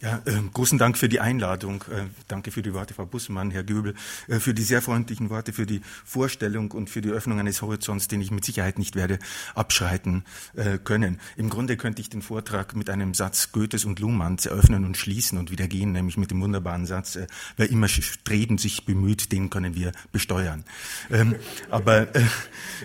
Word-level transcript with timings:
Ja, 0.00 0.20
äh, 0.26 0.32
großen 0.52 0.78
Dank 0.78 0.98
für 0.98 1.08
die 1.08 1.20
Einladung. 1.20 1.82
Äh, 1.90 2.04
danke 2.28 2.50
für 2.50 2.62
die 2.62 2.74
Worte, 2.74 2.94
Frau 2.94 3.06
Bussmann, 3.06 3.50
Herr 3.50 3.62
Göbel, 3.62 3.94
äh, 4.28 4.38
für 4.38 4.52
die 4.52 4.62
sehr 4.62 4.82
freundlichen 4.82 5.30
Worte, 5.30 5.52
für 5.52 5.66
die 5.66 5.80
Vorstellung 6.04 6.72
und 6.72 6.90
für 6.90 7.00
die 7.00 7.10
Öffnung 7.10 7.38
eines 7.38 7.62
Horizonts, 7.62 8.08
den 8.08 8.20
ich 8.20 8.30
mit 8.30 8.44
Sicherheit 8.44 8.78
nicht 8.78 8.96
werde 8.96 9.18
abschreiten 9.54 10.24
äh, 10.56 10.78
können. 10.78 11.20
Im 11.36 11.48
Grunde 11.48 11.76
könnte 11.76 12.02
ich 12.02 12.10
den 12.10 12.22
Vortrag 12.22 12.76
mit 12.76 12.90
einem 12.90 13.14
Satz 13.14 13.52
Goethes 13.52 13.84
und 13.84 14.00
Luhmanns 14.00 14.46
eröffnen 14.46 14.84
und 14.84 14.96
schließen 14.96 15.38
und 15.38 15.50
wieder 15.50 15.68
gehen, 15.68 15.92
nämlich 15.92 16.16
mit 16.16 16.30
dem 16.30 16.42
wunderbaren 16.42 16.86
Satz, 16.86 17.16
äh, 17.16 17.26
wer 17.56 17.70
immer 17.70 17.88
streben 17.88 18.58
sich 18.58 18.84
bemüht, 18.84 19.32
den 19.32 19.48
können 19.48 19.74
wir 19.74 19.92
besteuern. 20.12 20.64
Ähm, 21.10 21.36
aber 21.70 22.14
äh, 22.14 22.24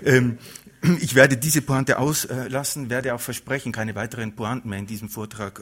ähm, 0.06 0.38
ich 1.02 1.16
werde 1.16 1.38
diese 1.38 1.62
Pointe 1.62 1.98
auslassen, 1.98 2.90
werde 2.90 3.14
auch 3.14 3.22
versprechen, 3.22 3.72
keine 3.72 3.96
weiteren 3.96 4.36
Pointen 4.36 4.70
mehr 4.70 4.80
in 4.80 4.88
diesem 4.88 5.10
Vortrag 5.10 5.60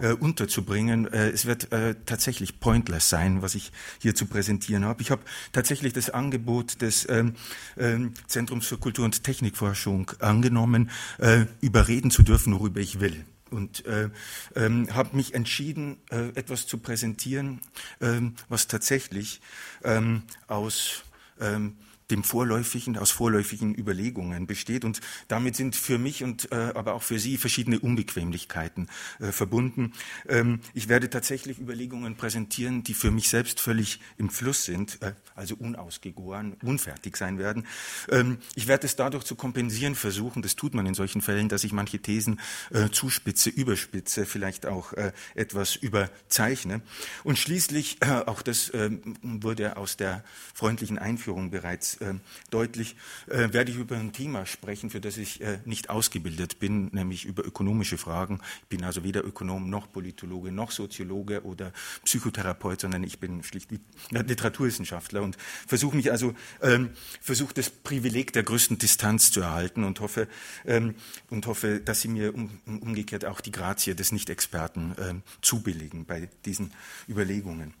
äh, 0.00 0.06
äh, 0.06 0.12
unterzubringen. 0.12 1.12
Äh, 1.12 1.30
es 1.30 1.46
wird 1.46 1.72
äh, 1.72 1.96
tatsächlich 2.06 2.60
pointless 2.60 3.08
sein, 3.08 3.42
was 3.42 3.54
ich 3.54 3.72
hier 3.98 4.14
zu 4.14 4.26
präsentieren 4.26 4.84
habe. 4.84 5.02
Ich 5.02 5.10
habe 5.10 5.22
tatsächlich 5.52 5.92
das 5.92 6.10
Angebot 6.10 6.80
des 6.80 7.08
ähm, 7.08 7.34
ähm, 7.76 8.14
Zentrums 8.26 8.66
für 8.66 8.78
Kultur- 8.78 9.04
und 9.04 9.24
Technikforschung 9.24 10.12
angenommen, 10.20 10.90
äh, 11.18 11.46
überreden 11.60 12.10
zu 12.10 12.22
dürfen, 12.22 12.54
worüber 12.54 12.80
ich 12.80 13.00
will 13.00 13.24
und 13.50 13.84
äh, 13.84 14.08
ähm, 14.56 14.88
habe 14.94 15.14
mich 15.14 15.34
entschieden, 15.34 15.98
äh, 16.10 16.28
etwas 16.28 16.66
zu 16.66 16.78
präsentieren, 16.78 17.60
äh, 18.00 18.20
was 18.48 18.66
tatsächlich 18.66 19.40
ähm, 19.84 20.22
aus 20.46 21.04
ähm, 21.38 21.76
dem 22.10 22.24
vorläufigen, 22.24 22.98
aus 22.98 23.10
vorläufigen 23.10 23.74
Überlegungen 23.74 24.46
besteht. 24.46 24.84
Und 24.84 25.00
damit 25.28 25.56
sind 25.56 25.76
für 25.76 25.98
mich 25.98 26.24
und 26.24 26.50
äh, 26.52 26.72
aber 26.74 26.94
auch 26.94 27.02
für 27.02 27.18
Sie 27.18 27.36
verschiedene 27.36 27.78
Unbequemlichkeiten 27.80 28.88
äh, 29.20 29.32
verbunden. 29.32 29.92
Ähm, 30.28 30.60
ich 30.74 30.88
werde 30.88 31.10
tatsächlich 31.10 31.58
Überlegungen 31.58 32.16
präsentieren, 32.16 32.82
die 32.82 32.94
für 32.94 33.10
mich 33.10 33.28
selbst 33.28 33.60
völlig 33.60 34.00
im 34.18 34.30
Fluss 34.30 34.64
sind, 34.64 35.00
äh, 35.02 35.14
also 35.34 35.54
unausgegoren, 35.56 36.56
unfertig 36.62 37.16
sein 37.16 37.38
werden. 37.38 37.66
Ähm, 38.10 38.38
ich 38.54 38.66
werde 38.66 38.86
es 38.86 38.96
dadurch 38.96 39.24
zu 39.24 39.34
kompensieren 39.34 39.94
versuchen, 39.94 40.42
das 40.42 40.56
tut 40.56 40.74
man 40.74 40.86
in 40.86 40.94
solchen 40.94 41.22
Fällen, 41.22 41.48
dass 41.48 41.64
ich 41.64 41.72
manche 41.72 42.00
Thesen 42.00 42.40
äh, 42.70 42.88
zuspitze, 42.90 43.50
überspitze, 43.50 44.26
vielleicht 44.26 44.66
auch 44.66 44.92
äh, 44.92 45.12
etwas 45.34 45.76
überzeichne. 45.76 46.82
Und 47.24 47.38
schließlich, 47.38 47.98
äh, 48.00 48.22
auch 48.26 48.42
das 48.42 48.70
äh, 48.70 48.90
wurde 49.22 49.76
aus 49.76 49.96
der 49.96 50.24
freundlichen 50.54 50.98
Einführung 50.98 51.50
bereits 51.50 51.91
äh, 52.00 52.14
deutlich, 52.50 52.96
äh, 53.28 53.52
werde 53.52 53.70
ich 53.70 53.78
über 53.78 53.96
ein 53.96 54.12
Thema 54.12 54.46
sprechen, 54.46 54.90
für 54.90 55.00
das 55.00 55.16
ich 55.16 55.40
äh, 55.40 55.58
nicht 55.64 55.90
ausgebildet 55.90 56.58
bin, 56.58 56.90
nämlich 56.92 57.24
über 57.24 57.44
ökonomische 57.44 57.98
Fragen. 57.98 58.40
Ich 58.62 58.68
bin 58.68 58.84
also 58.84 59.04
weder 59.04 59.24
Ökonom 59.24 59.70
noch 59.70 59.90
Politologe 59.92 60.52
noch 60.52 60.70
Soziologe 60.70 61.44
oder 61.44 61.72
Psychotherapeut, 62.04 62.80
sondern 62.80 63.04
ich 63.04 63.18
bin 63.18 63.42
schlicht 63.42 63.70
Literaturwissenschaftler 64.10 65.22
und 65.22 65.36
versuche 65.66 65.96
mich 65.96 66.10
also, 66.10 66.34
ähm, 66.60 66.90
versuche 67.20 67.54
das 67.54 67.70
Privileg 67.70 68.32
der 68.32 68.42
größten 68.42 68.78
Distanz 68.78 69.30
zu 69.30 69.40
erhalten 69.40 69.84
und 69.84 70.00
hoffe, 70.00 70.28
ähm, 70.64 70.94
und 71.30 71.46
hoffe, 71.46 71.80
dass 71.80 72.00
Sie 72.00 72.08
mir 72.08 72.34
um, 72.34 72.50
umgekehrt 72.66 73.24
auch 73.24 73.40
die 73.40 73.52
Grazie 73.52 73.94
des 73.94 74.12
Nicht-Experten 74.12 74.94
ähm, 74.98 75.22
zubilligen 75.40 76.04
bei 76.04 76.28
diesen 76.44 76.72
Überlegungen. 77.08 77.74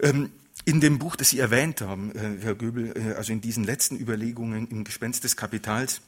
Ähm, 0.00 0.30
in 0.68 0.82
dem 0.82 0.98
Buch, 0.98 1.16
das 1.16 1.30
Sie 1.30 1.38
erwähnt 1.38 1.80
haben, 1.80 2.14
äh, 2.14 2.36
Herr 2.42 2.54
Göbel, 2.54 2.92
äh, 2.94 3.14
also 3.14 3.32
in 3.32 3.40
diesen 3.40 3.64
letzten 3.64 3.98
Überlegungen 3.98 4.68
im 4.68 4.84
Gespenst 4.84 5.24
des 5.24 5.34
Kapitals, 5.34 6.02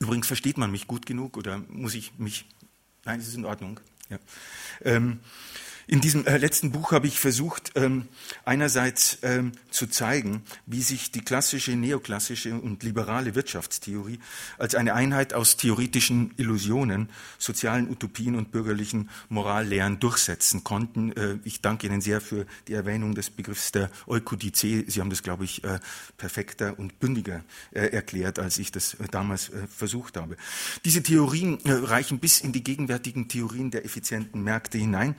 übrigens 0.00 0.26
versteht 0.26 0.58
man 0.58 0.72
mich 0.72 0.88
gut 0.88 1.06
genug 1.06 1.36
oder 1.36 1.58
muss 1.68 1.94
ich 1.94 2.18
mich, 2.18 2.44
nein, 3.04 3.20
es 3.20 3.28
ist 3.28 3.36
in 3.36 3.44
Ordnung. 3.44 3.78
Ja. 4.10 4.18
Ähm, 4.82 5.20
in 5.86 6.00
diesem 6.00 6.26
äh, 6.26 6.38
letzten 6.38 6.72
Buch 6.72 6.92
habe 6.92 7.06
ich 7.06 7.20
versucht, 7.20 7.72
ähm, 7.74 8.08
einerseits 8.44 9.18
ähm, 9.22 9.52
zu 9.70 9.86
zeigen, 9.86 10.42
wie 10.66 10.82
sich 10.82 11.10
die 11.10 11.20
klassische, 11.20 11.72
neoklassische 11.72 12.54
und 12.54 12.82
liberale 12.82 13.34
Wirtschaftstheorie 13.34 14.18
als 14.58 14.74
eine 14.74 14.94
Einheit 14.94 15.34
aus 15.34 15.56
theoretischen 15.56 16.32
Illusionen, 16.36 17.10
sozialen 17.38 17.90
Utopien 17.90 18.36
und 18.36 18.50
bürgerlichen 18.50 19.10
Morallehren 19.28 20.00
durchsetzen 20.00 20.64
konnten. 20.64 21.12
Äh, 21.12 21.38
ich 21.44 21.60
danke 21.60 21.86
Ihnen 21.86 22.00
sehr 22.00 22.20
für 22.20 22.46
die 22.68 22.74
Erwähnung 22.74 23.14
des 23.14 23.30
Begriffs 23.30 23.72
der 23.72 23.90
Eukodice. 24.06 24.84
Sie 24.86 25.00
haben 25.00 25.10
das, 25.10 25.22
glaube 25.22 25.44
ich, 25.44 25.64
äh, 25.64 25.80
perfekter 26.16 26.78
und 26.78 26.98
bündiger 26.98 27.44
äh, 27.72 27.88
erklärt, 27.88 28.38
als 28.38 28.58
ich 28.58 28.72
das 28.72 28.94
äh, 28.94 29.08
damals 29.10 29.50
äh, 29.50 29.66
versucht 29.66 30.16
habe. 30.16 30.36
Diese 30.84 31.02
Theorien 31.02 31.58
reichen 31.64 32.18
bis 32.18 32.40
in 32.40 32.52
die 32.52 32.64
gegenwärtigen 32.64 33.28
Theorien 33.28 33.70
der 33.70 33.84
effizienten 33.84 34.42
Märkte 34.42 34.78
hinein. 34.78 35.14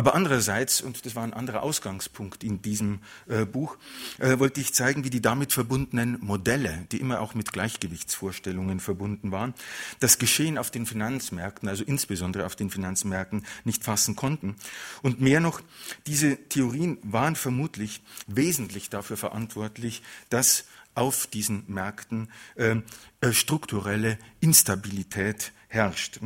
Aber 0.00 0.14
andererseits, 0.14 0.80
und 0.80 1.04
das 1.04 1.14
war 1.14 1.24
ein 1.24 1.34
anderer 1.34 1.62
Ausgangspunkt 1.62 2.42
in 2.42 2.62
diesem 2.62 3.00
äh, 3.28 3.44
Buch, 3.44 3.76
äh, 4.16 4.38
wollte 4.38 4.58
ich 4.58 4.72
zeigen, 4.72 5.04
wie 5.04 5.10
die 5.10 5.20
damit 5.20 5.52
verbundenen 5.52 6.16
Modelle, 6.22 6.86
die 6.90 7.00
immer 7.00 7.20
auch 7.20 7.34
mit 7.34 7.52
Gleichgewichtsvorstellungen 7.52 8.80
verbunden 8.80 9.30
waren, 9.30 9.52
das 9.98 10.18
Geschehen 10.18 10.56
auf 10.56 10.70
den 10.70 10.86
Finanzmärkten, 10.86 11.68
also 11.68 11.84
insbesondere 11.84 12.46
auf 12.46 12.56
den 12.56 12.70
Finanzmärkten, 12.70 13.44
nicht 13.64 13.84
fassen 13.84 14.16
konnten. 14.16 14.56
Und 15.02 15.20
mehr 15.20 15.40
noch, 15.40 15.60
diese 16.06 16.38
Theorien 16.48 16.96
waren 17.02 17.36
vermutlich 17.36 18.00
wesentlich 18.26 18.88
dafür 18.88 19.18
verantwortlich, 19.18 20.00
dass 20.30 20.64
auf 20.94 21.26
diesen 21.26 21.64
Märkten 21.66 22.30
äh, 22.54 22.76
äh 23.20 23.32
strukturelle 23.34 24.18
Instabilität 24.40 25.52
herrscht. 25.70 26.20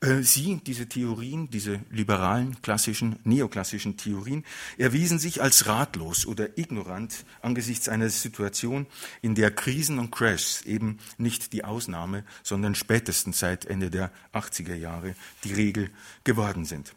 Äh, 0.00 0.22
sie, 0.22 0.60
diese 0.66 0.86
Theorien, 0.86 1.48
diese 1.48 1.80
liberalen, 1.90 2.60
klassischen, 2.60 3.18
neoklassischen 3.24 3.96
Theorien, 3.96 4.44
erwiesen 4.76 5.18
sich 5.18 5.40
als 5.40 5.66
ratlos 5.66 6.26
oder 6.26 6.58
ignorant 6.58 7.24
angesichts 7.40 7.88
einer 7.88 8.10
Situation, 8.10 8.86
in 9.22 9.34
der 9.34 9.50
Krisen 9.52 9.98
und 9.98 10.10
Crashs 10.10 10.62
eben 10.62 10.98
nicht 11.16 11.52
die 11.52 11.64
Ausnahme, 11.64 12.24
sondern 12.42 12.74
spätestens 12.74 13.38
seit 13.38 13.64
Ende 13.64 13.90
der 13.90 14.10
80er 14.34 14.74
Jahre 14.74 15.14
die 15.44 15.54
Regel 15.54 15.90
geworden 16.24 16.64
sind. 16.64 16.92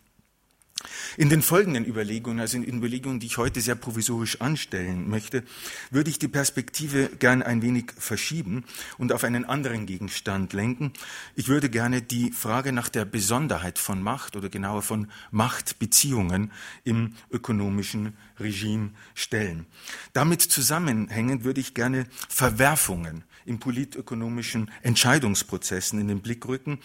In 1.17 1.29
den 1.29 1.41
folgenden 1.41 1.85
Überlegungen, 1.85 2.39
also 2.39 2.57
in 2.57 2.63
Überlegungen, 2.63 3.19
die 3.19 3.27
ich 3.27 3.37
heute 3.37 3.61
sehr 3.61 3.75
provisorisch 3.75 4.41
anstellen 4.41 5.09
möchte, 5.09 5.43
würde 5.91 6.09
ich 6.09 6.19
die 6.19 6.27
Perspektive 6.27 7.09
gern 7.19 7.41
ein 7.41 7.61
wenig 7.61 7.91
verschieben 7.97 8.63
und 8.97 9.11
auf 9.11 9.23
einen 9.23 9.45
anderen 9.45 9.85
Gegenstand 9.85 10.53
lenken. 10.53 10.91
Ich 11.35 11.47
würde 11.47 11.69
gerne 11.69 12.01
die 12.01 12.31
Frage 12.31 12.71
nach 12.71 12.89
der 12.89 13.05
Besonderheit 13.05 13.79
von 13.79 14.01
Macht 14.01 14.35
oder 14.35 14.49
genauer 14.49 14.81
von 14.81 15.09
Machtbeziehungen 15.31 16.51
im 16.83 17.15
ökonomischen 17.31 18.13
Regime 18.39 18.91
stellen. 19.13 19.65
Damit 20.13 20.41
zusammenhängend 20.41 21.43
würde 21.43 21.61
ich 21.61 21.73
gerne 21.73 22.05
Verwerfungen 22.29 23.23
in 23.45 23.59
politökonomischen 23.59 24.71
Entscheidungsprozessen 24.81 25.99
in 25.99 26.07
den 26.07 26.21
Blick 26.21 26.45
rücken. 26.47 26.79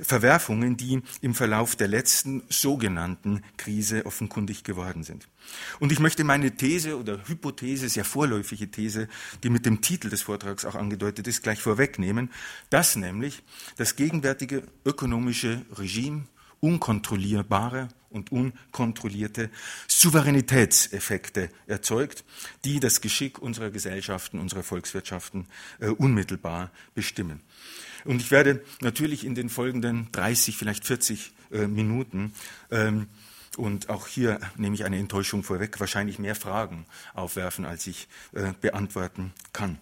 Verwerfungen, 0.00 0.76
die 0.76 1.02
im 1.20 1.34
Verlauf 1.34 1.76
der 1.76 1.88
letzten 1.88 2.42
sogenannten 2.48 3.42
Krise 3.56 4.06
offenkundig 4.06 4.64
geworden 4.64 5.04
sind. 5.04 5.28
Und 5.78 5.92
ich 5.92 6.00
möchte 6.00 6.24
meine 6.24 6.56
These 6.56 6.98
oder 6.98 7.28
Hypothese, 7.28 7.88
sehr 7.88 8.04
vorläufige 8.04 8.70
These, 8.70 9.08
die 9.42 9.50
mit 9.50 9.66
dem 9.66 9.80
Titel 9.80 10.08
des 10.08 10.22
Vortrags 10.22 10.64
auch 10.64 10.74
angedeutet 10.74 11.26
ist, 11.26 11.42
gleich 11.42 11.60
vorwegnehmen, 11.60 12.30
dass 12.70 12.96
nämlich 12.96 13.42
das 13.76 13.96
gegenwärtige 13.96 14.62
ökonomische 14.84 15.64
Regime 15.76 16.24
unkontrollierbare 16.60 17.88
und 18.10 18.32
unkontrollierte 18.32 19.50
Souveränitätseffekte 19.88 21.50
erzeugt, 21.66 22.24
die 22.64 22.80
das 22.80 23.00
Geschick 23.00 23.38
unserer 23.38 23.70
Gesellschaften, 23.70 24.40
unserer 24.40 24.62
Volkswirtschaften 24.62 25.46
äh, 25.80 25.88
unmittelbar 25.88 26.70
bestimmen. 26.94 27.40
Und 28.04 28.20
ich 28.20 28.30
werde 28.30 28.64
natürlich 28.80 29.24
in 29.24 29.34
den 29.34 29.48
folgenden 29.48 30.08
30, 30.12 30.56
vielleicht 30.56 30.84
40 30.86 31.32
äh, 31.50 31.66
Minuten 31.66 32.32
ähm, 32.70 33.08
und 33.56 33.88
auch 33.88 34.06
hier 34.06 34.38
nehme 34.56 34.74
ich 34.74 34.84
eine 34.84 34.98
Enttäuschung 34.98 35.42
vorweg, 35.42 35.80
wahrscheinlich 35.80 36.18
mehr 36.18 36.34
Fragen 36.34 36.86
aufwerfen, 37.14 37.64
als 37.64 37.86
ich 37.86 38.06
äh, 38.32 38.52
beantworten 38.60 39.32
kann. 39.52 39.78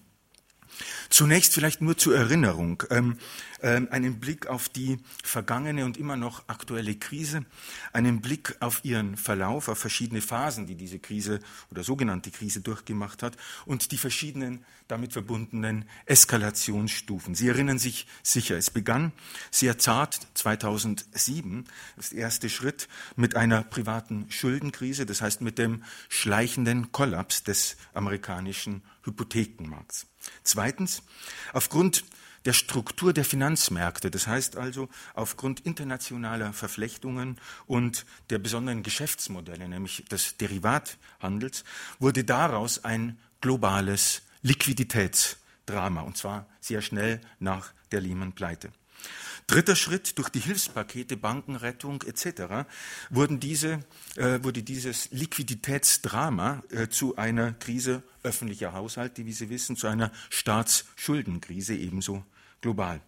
Zunächst 1.10 1.54
vielleicht 1.54 1.80
nur 1.80 1.96
zur 1.96 2.16
Erinnerung 2.16 2.82
ähm, 2.90 3.18
ähm, 3.64 3.88
einen 3.90 4.20
Blick 4.20 4.46
auf 4.46 4.68
die 4.68 4.98
vergangene 5.22 5.84
und 5.84 5.96
immer 5.96 6.16
noch 6.16 6.48
aktuelle 6.48 6.96
Krise, 6.96 7.46
einen 7.92 8.20
Blick 8.20 8.56
auf 8.60 8.84
ihren 8.84 9.16
Verlauf, 9.16 9.68
auf 9.68 9.78
verschiedene 9.78 10.20
Phasen, 10.20 10.66
die 10.66 10.74
diese 10.74 10.98
Krise 10.98 11.40
oder 11.70 11.82
sogenannte 11.82 12.30
Krise 12.30 12.60
durchgemacht 12.60 13.22
hat 13.22 13.36
und 13.64 13.90
die 13.90 13.96
verschiedenen 13.96 14.64
damit 14.86 15.14
verbundenen 15.14 15.88
Eskalationsstufen. 16.04 17.34
Sie 17.34 17.48
erinnern 17.48 17.78
sich 17.78 18.06
sicher, 18.22 18.56
es 18.56 18.70
begann 18.70 19.12
sehr 19.50 19.78
zart 19.78 20.18
2007, 20.34 21.64
das 21.96 22.12
erste 22.12 22.50
Schritt 22.50 22.88
mit 23.16 23.34
einer 23.34 23.62
privaten 23.62 24.26
Schuldenkrise, 24.30 25.06
das 25.06 25.22
heißt 25.22 25.40
mit 25.40 25.58
dem 25.58 25.84
schleichenden 26.10 26.92
Kollaps 26.92 27.44
des 27.44 27.76
amerikanischen 27.94 28.82
Hypothekenmarkts. 29.04 30.06
Zweitens, 30.42 31.02
aufgrund 31.52 32.04
der 32.44 32.52
Struktur 32.52 33.12
der 33.12 33.24
Finanzmärkte. 33.24 34.10
Das 34.10 34.26
heißt 34.26 34.56
also, 34.56 34.88
aufgrund 35.14 35.60
internationaler 35.60 36.52
Verflechtungen 36.52 37.38
und 37.66 38.04
der 38.30 38.38
besonderen 38.38 38.82
Geschäftsmodelle, 38.82 39.68
nämlich 39.68 40.04
des 40.10 40.36
Derivathandels, 40.36 41.64
wurde 41.98 42.24
daraus 42.24 42.84
ein 42.84 43.18
globales 43.40 44.22
Liquiditätsdrama, 44.42 46.02
und 46.02 46.16
zwar 46.16 46.46
sehr 46.60 46.82
schnell 46.82 47.20
nach 47.38 47.72
der 47.92 48.00
Lehman-Pleite. 48.00 48.70
Dritter 49.46 49.76
Schritt, 49.76 50.18
durch 50.18 50.30
die 50.30 50.40
Hilfspakete, 50.40 51.16
Bankenrettung 51.16 52.02
etc. 52.02 52.66
Wurden 53.10 53.40
diese, 53.40 53.80
äh, 54.16 54.42
wurde 54.42 54.62
dieses 54.62 55.10
Liquiditätsdrama 55.10 56.62
äh, 56.70 56.88
zu 56.88 57.16
einer 57.16 57.52
Krise 57.52 58.02
öffentlicher 58.22 58.72
Haushalte, 58.72 59.26
wie 59.26 59.32
Sie 59.32 59.50
wissen, 59.50 59.76
zu 59.76 59.86
einer 59.86 60.10
Staatsschuldenkrise 60.30 61.74
ebenso 61.74 62.24
global. 62.60 63.00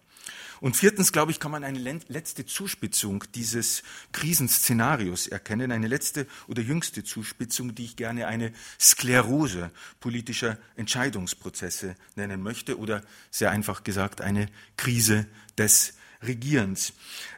Und 0.60 0.76
viertens, 0.76 1.12
glaube 1.12 1.32
ich, 1.32 1.40
kann 1.40 1.50
man 1.50 1.64
eine 1.64 1.78
letzte 2.08 2.46
Zuspitzung 2.46 3.24
dieses 3.34 3.82
Krisenszenarios 4.12 5.26
erkennen, 5.26 5.70
eine 5.70 5.88
letzte 5.88 6.26
oder 6.48 6.62
jüngste 6.62 7.04
Zuspitzung, 7.04 7.74
die 7.74 7.84
ich 7.84 7.96
gerne 7.96 8.26
eine 8.26 8.52
Sklerose 8.80 9.70
politischer 10.00 10.58
Entscheidungsprozesse 10.76 11.94
nennen 12.14 12.42
möchte 12.42 12.78
oder 12.78 13.02
sehr 13.30 13.50
einfach 13.50 13.84
gesagt 13.84 14.20
eine 14.20 14.48
Krise 14.76 15.26
des 15.58 15.94
Regierens. 16.22 16.92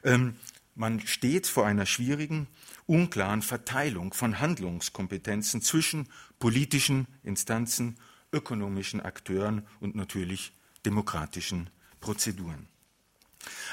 Ähm, 0.04 0.36
man 0.74 1.00
steht 1.00 1.46
vor 1.48 1.66
einer 1.66 1.86
schwierigen, 1.86 2.46
unklaren 2.86 3.42
Verteilung 3.42 4.14
von 4.14 4.38
Handlungskompetenzen 4.38 5.60
zwischen 5.60 6.08
politischen 6.38 7.06
Instanzen, 7.24 7.98
ökonomischen 8.32 9.00
Akteuren 9.00 9.66
und 9.80 9.96
natürlich 9.96 10.52
demokratischen 10.86 11.70
Prozeduren. 12.00 12.68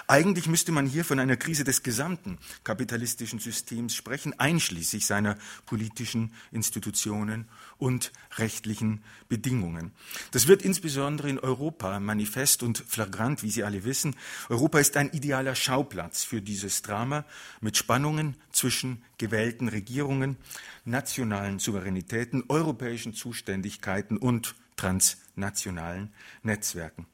Eigentlich 0.08 0.48
müsste 0.48 0.72
man 0.72 0.86
hier 0.86 1.04
von 1.04 1.20
einer 1.20 1.38
Krise 1.38 1.64
des 1.64 1.82
gesamten 1.82 2.38
kapitalistischen 2.64 3.40
Systems 3.40 3.96
sprechen, 3.96 4.40
einschließlich 4.40 5.06
seiner 5.06 5.38
politischen 5.66 6.34
Institutionen 6.52 7.48
und 7.78 8.12
rechtlichen 8.38 9.04
Bedingungen. 9.28 9.92
Das 10.32 10.48
wird 10.48 10.62
insbesondere 10.62 11.30
in 11.30 11.40
Europa 11.40 12.00
manifest 12.00 12.62
und 12.62 12.78
flagrant, 12.78 13.42
wie 13.42 13.50
Sie 13.50 13.64
alle 13.64 13.84
wissen. 13.84 14.16
Europa 14.50 14.80
ist 14.80 14.96
ein 14.98 15.10
idealer 15.12 15.56
Schauplatz 15.56 16.24
für 16.24 16.42
dieses 16.42 16.84
Drama 16.84 17.26
mit 17.60 17.76
Spannungen 17.76 18.36
zwischen 18.52 19.04
gewählten 19.18 19.68
Regierungen, 19.68 20.38
nationalen 20.84 21.58
Souveränitäten, 21.58 22.44
europäischen 22.48 23.16
Zuständigkeiten 23.16 24.18
und 24.18 24.56
transnationalen 24.76 26.14
Netzwerken. 26.44 27.08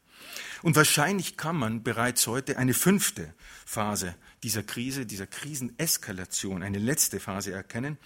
Und 0.62 0.76
wahrscheinlich 0.76 1.38
kann 1.38 1.56
man 1.56 1.84
bereits 1.84 2.28
heute 2.28 2.58
eine 2.58 2.74
fünfte 2.74 3.34
Phase 3.66 4.16
dieser 4.44 4.64
Krise, 4.64 5.06
dieser 5.06 5.28
Kriseneskalation, 5.28 6.64
eine 6.64 6.80
letzte 6.80 7.20
Phase 7.20 7.52
erkennen, 7.52 7.98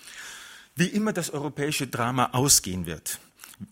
wie 0.76 0.88
immer 0.88 1.14
das 1.14 1.30
europäische 1.30 1.88
Drama 1.88 2.32
ausgehen 2.34 2.86
wird, 2.86 3.20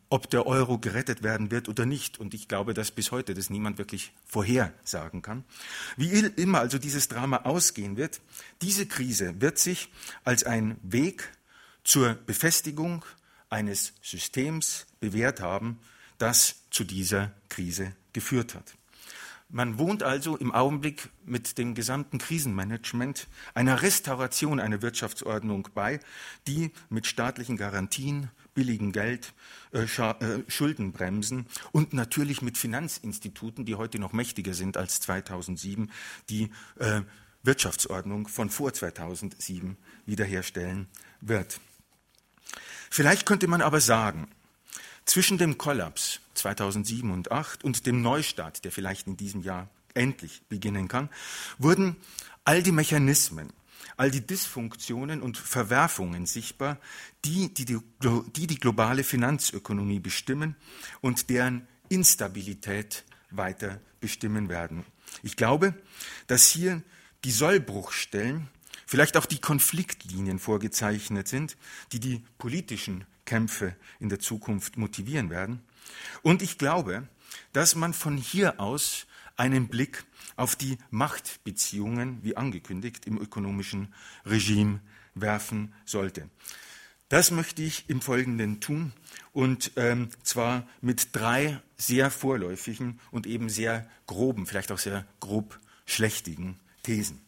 ob 0.10 0.30
der 0.30 0.48
Euro 0.48 0.78
gerettet 0.78 1.24
werden 1.24 1.51
wird 1.51 1.68
oder 1.68 1.86
nicht. 1.86 2.18
Und 2.19 2.34
ich 2.34 2.48
glaube, 2.48 2.74
dass 2.74 2.92
bis 2.92 3.12
heute 3.12 3.34
das 3.34 3.50
niemand 3.50 3.78
wirklich 3.78 4.13
vorhersagen 4.25 5.22
kann. 5.22 5.44
Wie 5.98 6.10
immer 6.10 6.60
also 6.60 6.78
dieses 6.78 7.10
Drama 7.10 7.38
ausgehen 7.44 7.98
wird, 7.98 8.22
diese 8.62 8.86
Krise 8.86 9.42
wird 9.42 9.60
sich 9.60 9.89
als 10.24 10.44
ein 10.46 10.78
Weg 10.81 11.30
zur 11.84 12.13
Befestigung 12.13 13.04
eines 13.50 13.94
Systems 14.01 14.88
bewährt 15.00 15.42
haben, 15.42 15.80
das 16.18 16.69
zu 16.69 16.83
dieser 16.83 17.31
Krise 17.50 17.95
geführt 18.13 18.56
hat. 18.56 18.75
Man 19.50 19.77
wohnt 19.77 20.01
also 20.01 20.36
im 20.36 20.51
Augenblick 20.51 21.10
mit 21.25 21.60
dem 21.60 21.75
gesamten 21.75 22.18
Krisenmanagement 22.18 23.27
einer 23.54 23.83
Restauration 23.83 24.60
einer 24.60 24.81
Wirtschaftsordnung 24.81 25.69
bei, 25.75 26.00
die 26.48 26.71
mit 26.89 27.06
staatlichen 27.06 27.56
Garantien, 27.56 28.31
billigem 28.56 28.92
Geld, 28.92 29.33
äh, 29.71 29.83
äh, 29.83 30.44
Schuldenbremsen 30.48 31.45
und 31.71 31.94
natürlich 31.94 32.42
mit 32.42 32.57
Finanzinstituten, 32.57 33.63
die 33.63 33.75
heute 33.75 34.00
noch 34.00 34.12
mächtiger 34.12 34.56
sind 34.56 34.75
als 34.75 35.01
2007, 35.01 35.92
die 36.30 36.50
äh, 36.80 37.01
Wirtschaftsordnung 37.44 38.27
von 38.27 38.50
vor 38.50 38.74
2007 38.74 39.77
wiederherstellen 40.07 40.88
wird. 41.21 41.60
Vielleicht 42.89 43.27
könnte 43.27 43.48
man 43.48 43.62
aber 43.62 43.81
sagen, 43.81 44.30
zwischen 45.05 45.38
dem 45.38 45.57
Kollaps 45.57 46.19
2007 46.35 47.11
und 47.11 47.27
2008 47.27 47.63
und 47.63 47.85
dem 47.85 48.01
Neustart, 48.01 48.63
der 48.63 48.71
vielleicht 48.71 49.07
in 49.07 49.17
diesem 49.17 49.41
Jahr 49.41 49.69
endlich 49.94 50.41
beginnen 50.50 50.88
kann, 50.88 51.09
wurden 51.57 51.95
all 52.45 52.63
die 52.63 52.71
Mechanismen, 52.71 53.53
all 53.97 54.11
die 54.11 54.25
Dysfunktionen 54.25 55.21
und 55.21 55.38
Verwerfungen 55.38 56.25
sichtbar, 56.25 56.77
die 57.25 57.53
die, 57.53 57.65
die, 57.65 57.79
die, 58.35 58.47
die 58.47 58.59
globale 58.59 59.03
Finanzökonomie 59.03 60.00
bestimmen 60.00 60.55
und 61.01 61.29
deren 61.29 61.67
Instabilität 61.89 63.03
weiter 63.29 63.79
bestimmen 64.00 64.50
werden. 64.50 64.85
Ich 65.21 65.35
glaube, 65.35 65.73
dass 66.27 66.47
hier 66.47 66.81
die 67.23 67.31
Sollbruchstellen, 67.31 68.50
vielleicht 68.85 69.15
auch 69.15 69.25
die 69.25 69.39
Konfliktlinien 69.39 70.39
vorgezeichnet 70.39 71.27
sind, 71.27 71.55
die 71.91 72.00
die 72.00 72.23
politischen 72.38 73.05
Kämpfe 73.25 73.75
in 74.00 74.10
der 74.10 74.20
Zukunft 74.20 74.78
motivieren 74.78 75.30
werden. 75.30 75.62
Und 76.22 76.42
ich 76.42 76.58
glaube, 76.58 77.08
dass 77.52 77.75
man 77.75 77.94
von 77.94 78.18
hier 78.18 78.60
aus 78.60 79.08
einen 79.36 79.68
Blick 79.68 80.06
auf 80.36 80.56
die 80.56 80.78
Machtbeziehungen, 80.92 82.24
wie 82.24 82.38
angekündigt, 82.38 83.06
im 83.06 83.20
ökonomischen 83.20 83.94
Regime 84.25 84.80
werfen 85.16 85.74
sollte. 85.86 86.30
Das 87.10 87.30
möchte 87.30 87.62
ich 87.62 87.90
im 87.90 88.02
Folgenden 88.02 88.60
tun 88.60 88.92
und 89.34 89.74
ähm, 89.75 90.10
zwar 90.24 90.68
mit 90.81 91.10
drei 91.12 91.62
sehr 91.78 92.10
vorläufigen 92.10 93.00
und 93.12 93.28
eben 93.28 93.50
sehr 93.50 93.88
groben, 94.08 94.48
vielleicht 94.48 94.72
auch 94.72 94.80
sehr 94.80 95.06
grob 95.20 95.60
schlechtigen 95.86 96.60
Thesen. 96.81 97.22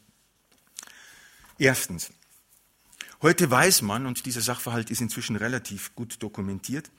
Erstens, 1.57 2.11
Heute 3.25 3.49
weiß 3.49 3.81
man, 3.81 4.05
und 4.05 4.27
dieser 4.27 4.41
Sachverhalt 4.41 4.91
ist 4.91 5.01
inzwischen 5.01 5.35
relativ 5.35 5.95
gut 5.95 6.21
dokumentiert, 6.21 6.91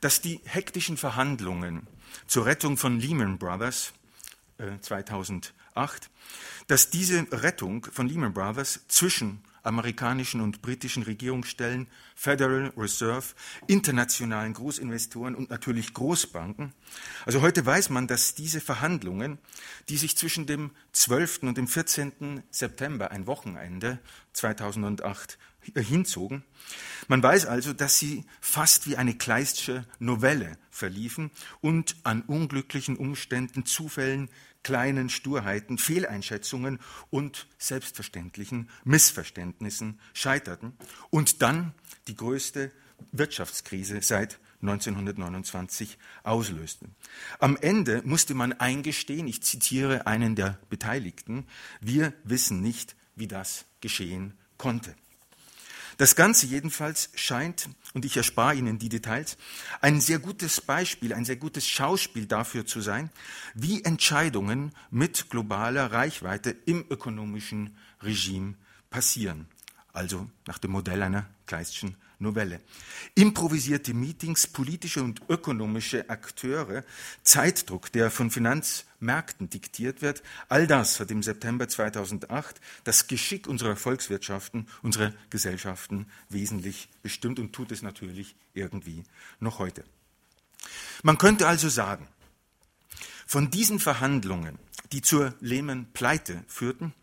dass 0.00 0.20
die 0.20 0.40
hektischen 0.44 0.96
Verhandlungen 0.96 1.88
zur 2.28 2.46
Rettung 2.46 2.76
von 2.76 3.00
Lehman 3.00 3.36
Brothers 3.36 3.92
äh, 4.58 4.78
2008, 4.80 6.08
dass 6.68 6.90
diese 6.90 7.26
Rettung 7.32 7.84
von 7.84 8.06
Lehman 8.06 8.32
Brothers 8.32 8.82
zwischen 8.86 9.42
amerikanischen 9.66 10.40
und 10.40 10.62
britischen 10.62 11.02
Regierungsstellen, 11.02 11.88
Federal 12.14 12.72
Reserve, 12.76 13.26
internationalen 13.66 14.54
Großinvestoren 14.54 15.34
und 15.34 15.50
natürlich 15.50 15.94
Großbanken. 15.94 16.72
Also 17.24 17.42
heute 17.42 17.64
weiß 17.66 17.90
man, 17.90 18.06
dass 18.06 18.34
diese 18.34 18.60
Verhandlungen, 18.60 19.38
die 19.88 19.96
sich 19.96 20.16
zwischen 20.16 20.46
dem 20.46 20.70
12. 20.92 21.42
und 21.42 21.58
dem 21.58 21.68
14. 21.68 22.42
September, 22.50 23.10
ein 23.10 23.26
Wochenende 23.26 23.98
2008, 24.32 25.38
hinzogen. 25.74 26.44
Man 27.08 27.22
weiß 27.22 27.46
also, 27.46 27.72
dass 27.72 27.98
sie 27.98 28.24
fast 28.40 28.88
wie 28.88 28.96
eine 28.96 29.14
Kleistsche 29.14 29.84
Novelle 29.98 30.58
verliefen 30.70 31.30
und 31.60 31.96
an 32.04 32.22
unglücklichen 32.22 32.96
Umständen, 32.96 33.66
Zufällen, 33.66 34.28
kleinen 34.66 35.08
Sturheiten, 35.10 35.78
Fehleinschätzungen 35.78 36.80
und 37.08 37.46
selbstverständlichen 37.56 38.68
Missverständnissen 38.82 40.00
scheiterten 40.12 40.72
und 41.08 41.40
dann 41.40 41.72
die 42.08 42.16
größte 42.16 42.72
Wirtschaftskrise 43.12 44.02
seit 44.02 44.40
1929 44.62 45.98
auslösten. 46.24 46.96
Am 47.38 47.56
Ende 47.56 48.02
musste 48.04 48.34
man 48.34 48.54
eingestehen, 48.54 49.28
ich 49.28 49.40
zitiere 49.44 50.08
einen 50.08 50.34
der 50.34 50.58
Beteiligten, 50.68 51.46
wir 51.80 52.12
wissen 52.24 52.60
nicht, 52.60 52.96
wie 53.14 53.28
das 53.28 53.66
geschehen 53.80 54.34
konnte. 54.58 54.96
Das 55.98 56.14
Ganze 56.14 56.46
jedenfalls 56.46 57.10
scheint, 57.14 57.70
und 57.94 58.04
ich 58.04 58.18
erspare 58.18 58.54
Ihnen 58.54 58.78
die 58.78 58.90
Details, 58.90 59.38
ein 59.80 60.02
sehr 60.02 60.18
gutes 60.18 60.60
Beispiel, 60.60 61.14
ein 61.14 61.24
sehr 61.24 61.36
gutes 61.36 61.66
Schauspiel 61.66 62.26
dafür 62.26 62.66
zu 62.66 62.82
sein, 62.82 63.10
wie 63.54 63.82
Entscheidungen 63.82 64.72
mit 64.90 65.30
globaler 65.30 65.92
Reichweite 65.92 66.54
im 66.66 66.84
ökonomischen 66.90 67.76
Regime 68.02 68.54
passieren. 68.90 69.46
Also 69.94 70.28
nach 70.46 70.58
dem 70.58 70.72
Modell 70.72 71.02
einer 71.02 71.26
Kleistschen 71.46 71.96
Novelle. 72.18 72.60
Improvisierte 73.14 73.94
Meetings, 73.94 74.46
politische 74.46 75.02
und 75.02 75.20
ökonomische 75.28 76.08
Akteure, 76.08 76.84
Zeitdruck, 77.22 77.92
der 77.92 78.10
von 78.10 78.30
Finanzmärkten 78.30 79.50
diktiert 79.50 80.02
wird, 80.02 80.22
all 80.48 80.66
das 80.66 81.00
hat 81.00 81.10
im 81.10 81.22
September 81.22 81.68
2008 81.68 82.60
das 82.84 83.06
Geschick 83.06 83.46
unserer 83.46 83.76
Volkswirtschaften, 83.76 84.68
unserer 84.82 85.12
Gesellschaften 85.30 86.06
wesentlich 86.28 86.88
bestimmt 87.02 87.38
und 87.38 87.52
tut 87.52 87.72
es 87.72 87.82
natürlich 87.82 88.34
irgendwie 88.54 89.04
noch 89.40 89.58
heute. 89.58 89.84
Man 91.02 91.18
könnte 91.18 91.46
also 91.46 91.68
sagen, 91.68 92.08
Von 93.26 93.50
diesen 93.50 93.80
Verhandlungen, 93.80 94.56
die 94.92 95.02
zur 95.02 95.34
Lehman-Pleite 95.40 96.44
führten, 96.46 96.94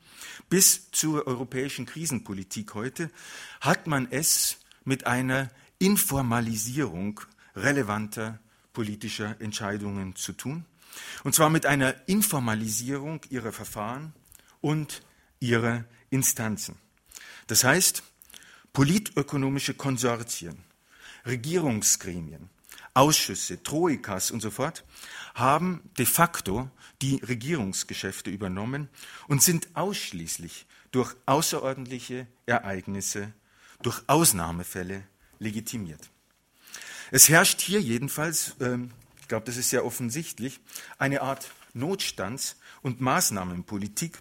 bis 0.50 0.90
zur 0.92 1.28
europäischen 1.28 1.86
Krisenpolitik 1.86 2.74
heute, 2.76 3.12
hat 3.60 3.88
man 3.88 4.08
es 4.10 4.58
mit 4.86 5.06
einer 5.06 5.50
Informalisierung 5.80 7.22
relevanter 7.56 8.40
politischer 8.74 9.40
Entscheidungen 9.40 10.16
zu 10.16 10.34
tun. 10.34 10.66
Und 11.24 11.34
zwar 11.34 11.50
mit 11.50 11.66
einer 11.66 11.96
Informalisierung 12.08 13.22
ihrer 13.30 13.52
Verfahren 13.52 14.14
und 14.62 15.02
ihrer 15.40 15.86
Instanzen. 16.10 16.76
Das 17.48 17.64
heißt, 17.64 18.04
politökonomische 18.72 19.74
Konsortien, 19.74 20.64
Regierungsgremien, 21.26 22.50
Ausschüsse, 22.94 23.62
Troikas 23.64 24.32
und 24.32 24.42
so 24.42 24.52
fort 24.52 24.84
haben 25.34 25.90
de 25.98 26.06
facto 26.06 26.70
die 27.02 27.18
Regierungsgeschäfte 27.18 28.30
übernommen 28.30 28.88
und 29.28 29.42
sind 29.42 29.68
ausschließlich 29.76 30.68
durch 30.92 31.16
außerordentliche 31.26 32.28
Ereignisse, 32.46 33.34
durch 33.86 34.02
Ausnahmefälle 34.08 35.04
legitimiert. 35.40 36.10
Es 37.12 37.30
herrscht 37.30 37.62
hier 37.62 37.80
jedenfalls, 37.80 38.56
ähm, 38.60 38.92
ich 39.22 39.28
glaube, 39.28 39.46
das 39.46 39.58
ist 39.58 39.70
sehr 39.70 39.86
offensichtlich, 39.86 40.60
eine 40.98 41.22
Art 41.22 41.52
Notstands- 41.74 42.56
und 42.82 43.02
Maßnahmenpolitik, 43.02 44.20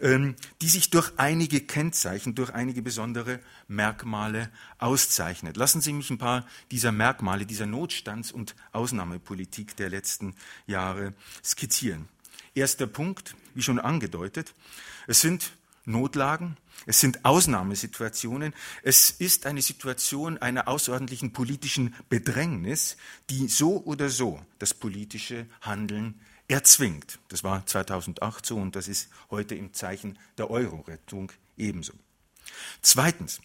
ähm, 0.00 0.34
die 0.60 0.68
sich 0.68 0.90
durch 0.90 1.12
einige 1.16 1.60
Kennzeichen, 1.60 2.34
durch 2.34 2.50
einige 2.50 2.82
besondere 2.82 3.40
Merkmale 3.68 4.50
auszeichnet. 4.78 5.56
Lassen 5.56 5.80
Sie 5.80 5.92
mich 5.92 6.10
ein 6.10 6.18
paar 6.18 6.46
dieser 6.70 6.92
Merkmale, 6.92 7.46
dieser 7.46 7.66
Notstands- 7.66 8.32
und 8.32 8.54
Ausnahmepolitik 8.72 9.76
der 9.76 9.90
letzten 9.90 10.34
Jahre 10.66 11.14
skizzieren. 11.44 12.08
Erster 12.54 12.86
Punkt, 12.86 13.34
wie 13.54 13.62
schon 13.62 13.78
angedeutet, 13.78 14.54
es 15.06 15.20
sind 15.20 15.52
Notlagen, 15.86 16.56
es 16.86 17.00
sind 17.00 17.24
Ausnahmesituationen, 17.24 18.54
es 18.82 19.10
ist 19.10 19.46
eine 19.46 19.62
Situation 19.62 20.38
einer 20.38 20.68
außerordentlichen 20.68 21.32
politischen 21.32 21.94
Bedrängnis, 22.08 22.96
die 23.30 23.48
so 23.48 23.82
oder 23.84 24.08
so 24.08 24.44
das 24.58 24.74
politische 24.74 25.46
Handeln 25.60 26.20
erzwingt. 26.48 27.18
Das 27.28 27.44
war 27.44 27.66
2008 27.66 28.46
so 28.46 28.56
und 28.56 28.76
das 28.76 28.88
ist 28.88 29.10
heute 29.30 29.54
im 29.54 29.72
Zeichen 29.74 30.18
der 30.38 30.50
Euro-Rettung 30.50 31.32
ebenso. 31.56 31.92
Zweitens, 32.82 33.40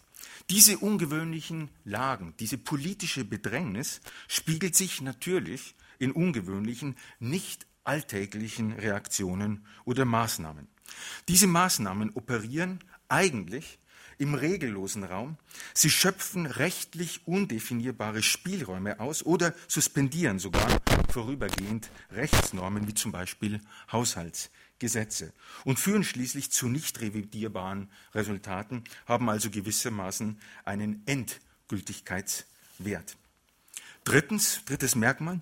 diese 0.48 0.78
ungewöhnlichen 0.78 1.70
Lagen, 1.84 2.34
diese 2.40 2.58
politische 2.58 3.24
Bedrängnis 3.24 4.00
spiegelt 4.28 4.76
sich 4.76 5.00
natürlich 5.00 5.74
in 5.98 6.12
ungewöhnlichen, 6.12 6.96
nicht 7.18 7.66
alltäglichen 7.84 8.72
Reaktionen 8.72 9.64
oder 9.84 10.04
Maßnahmen. 10.04 10.68
Diese 11.28 11.46
Maßnahmen 11.46 12.10
operieren 12.14 12.80
eigentlich 13.08 13.78
im 14.20 14.34
regellosen 14.34 15.02
Raum. 15.02 15.36
Sie 15.72 15.90
schöpfen 15.90 16.44
rechtlich 16.44 17.26
undefinierbare 17.26 18.22
Spielräume 18.22 19.00
aus 19.00 19.24
oder 19.24 19.54
suspendieren 19.66 20.38
sogar 20.38 20.68
vorübergehend 21.10 21.88
Rechtsnormen 22.12 22.86
wie 22.86 22.92
zum 22.92 23.12
Beispiel 23.12 23.62
Haushaltsgesetze 23.90 25.32
und 25.64 25.78
führen 25.78 26.04
schließlich 26.04 26.52
zu 26.52 26.68
nicht 26.68 27.00
revidierbaren 27.00 27.88
Resultaten, 28.14 28.84
haben 29.06 29.30
also 29.30 29.48
gewissermaßen 29.48 30.38
einen 30.66 31.02
Endgültigkeitswert. 31.06 33.16
Drittens, 34.04 34.60
drittes 34.66 34.96
Merkmal, 34.96 35.40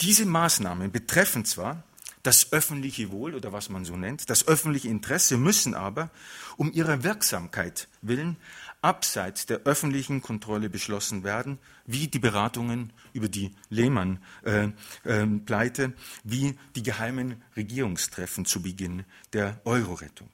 diese 0.00 0.24
Maßnahmen 0.24 0.90
betreffen 0.90 1.44
zwar 1.44 1.84
das 2.26 2.52
öffentliche 2.52 3.12
Wohl 3.12 3.36
oder 3.36 3.52
was 3.52 3.68
man 3.68 3.84
so 3.84 3.96
nennt, 3.96 4.28
das 4.30 4.48
öffentliche 4.48 4.88
Interesse 4.88 5.36
müssen 5.36 5.74
aber 5.74 6.10
um 6.56 6.72
ihrer 6.72 7.04
Wirksamkeit 7.04 7.86
willen 8.02 8.36
abseits 8.82 9.46
der 9.46 9.60
öffentlichen 9.60 10.22
Kontrolle 10.22 10.68
beschlossen 10.68 11.22
werden, 11.22 11.60
wie 11.86 12.08
die 12.08 12.18
Beratungen 12.18 12.92
über 13.12 13.28
die 13.28 13.54
Lehmann-Pleite, 13.70 15.82
äh, 15.82 15.86
äh, 15.86 15.92
wie 16.24 16.58
die 16.74 16.82
geheimen 16.82 17.40
Regierungstreffen 17.56 18.44
zu 18.44 18.60
Beginn 18.60 19.04
der 19.32 19.60
Euro-Rettung. 19.64 20.28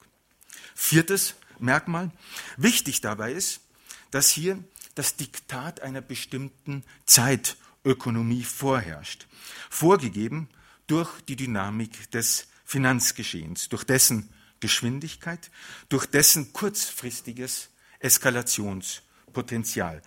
Viertes 0.73 1.35
Merkmal. 1.59 2.09
Wichtig 2.57 3.01
dabei 3.01 3.33
ist, 3.33 3.61
dass 4.09 4.29
hier 4.29 4.57
das 4.95 5.15
Diktat 5.15 5.81
einer 5.81 6.01
bestimmten 6.01 6.83
Zeitökonomie 7.05 8.43
vorherrscht, 8.43 9.27
vorgegeben 9.69 10.49
durch 10.87 11.21
die 11.21 11.35
Dynamik 11.35 12.11
des 12.11 12.47
Finanzgeschehens, 12.65 13.69
durch 13.69 13.83
dessen 13.83 14.29
Geschwindigkeit, 14.59 15.51
durch 15.89 16.05
dessen 16.05 16.53
kurzfristiges 16.53 17.69
Eskalationspotenzial. 17.99 20.01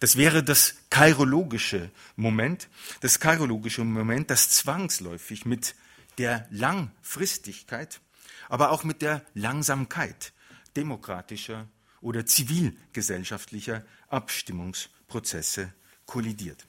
Das 0.00 0.16
wäre 0.16 0.42
das 0.42 0.74
kairologische 0.90 1.90
Moment, 2.16 2.68
das 3.00 3.20
kairologische 3.20 3.84
Moment, 3.84 4.30
das 4.30 4.50
zwangsläufig 4.50 5.46
mit 5.46 5.74
der 6.18 6.46
Langfristigkeit, 6.50 8.00
aber 8.48 8.70
auch 8.70 8.84
mit 8.84 9.02
der 9.02 9.24
Langsamkeit 9.34 10.32
demokratischer 10.76 11.68
oder 12.00 12.26
zivilgesellschaftlicher 12.26 13.84
Abstimmungsprozesse 14.08 15.72
kollidiert. 16.06 16.66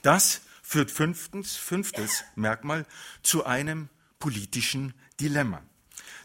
Das 0.00 0.40
führt 0.72 0.90
fünftens, 0.90 1.54
fünftes 1.54 2.24
Merkmal 2.34 2.86
zu 3.22 3.44
einem 3.44 3.90
politischen 4.18 4.94
Dilemma. 5.20 5.62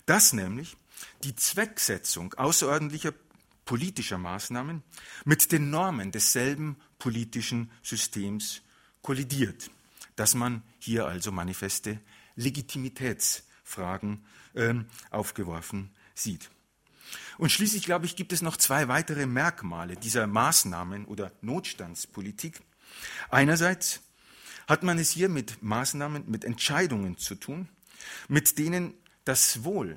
Das 0.05 0.31
nämlich 0.31 0.77
die 1.25 1.35
Zwecksetzung 1.35 2.33
außerordentlicher 2.33 3.13
politischer 3.65 4.17
Maßnahmen 4.17 4.83
mit 5.25 5.51
den 5.51 5.69
Normen 5.69 6.13
desselben 6.13 6.77
politischen 6.97 7.69
Systems 7.83 8.61
kollidiert, 9.01 9.69
dass 10.15 10.33
man 10.33 10.63
hier 10.79 11.07
also 11.07 11.33
manifeste 11.33 11.99
Legitimitätsfragen 12.37 14.25
äh, 14.53 14.75
aufgeworfen 15.09 15.89
sieht. 16.15 16.49
Und 17.37 17.51
schließlich, 17.51 17.83
glaube 17.83 18.05
ich, 18.05 18.15
gibt 18.15 18.31
es 18.31 18.41
noch 18.41 18.55
zwei 18.55 18.87
weitere 18.87 19.25
Merkmale 19.25 19.97
dieser 19.97 20.25
Maßnahmen 20.25 21.03
oder 21.03 21.33
Notstandspolitik. 21.41 22.61
Einerseits 23.29 24.06
hat 24.67 24.83
man 24.83 24.99
es 24.99 25.11
hier 25.11 25.29
mit 25.29 25.63
Maßnahmen, 25.63 26.29
mit 26.29 26.45
Entscheidungen 26.45 27.17
zu 27.17 27.35
tun, 27.35 27.69
mit 28.27 28.57
denen 28.57 28.93
das 29.25 29.63
Wohl 29.63 29.95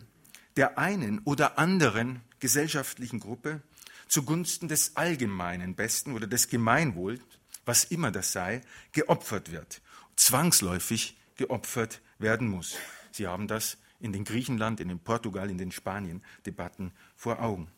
der 0.57 0.79
einen 0.79 1.21
oder 1.25 1.59
anderen 1.59 2.21
gesellschaftlichen 2.39 3.21
Gruppe 3.21 3.63
zugunsten 4.09 4.69
des 4.69 4.97
allgemeinen 4.97 5.75
Besten 5.75 6.15
oder 6.15 6.27
des 6.27 6.49
Gemeinwohls, 6.49 7.21
was 7.65 7.85
immer 7.85 8.11
das 8.11 8.33
sei, 8.33 8.63
geopfert 8.93 9.53
wird, 9.53 9.83
zwangsläufig 10.17 11.17
geopfert 11.37 12.01
werden 12.19 12.49
muss. 12.49 12.77
Sie 13.13 13.27
haben 13.27 13.47
das 13.47 13.79
in 14.01 14.13
den 14.13 14.25
Griechenland, 14.25 14.81
in 14.81 14.89
den 14.89 14.99
Portugal, 14.99 15.51
in 15.51 15.59
den 15.59 15.73
Spanien-Debatten 15.73 16.93
vor 17.17 17.41
Augen. 17.41 17.71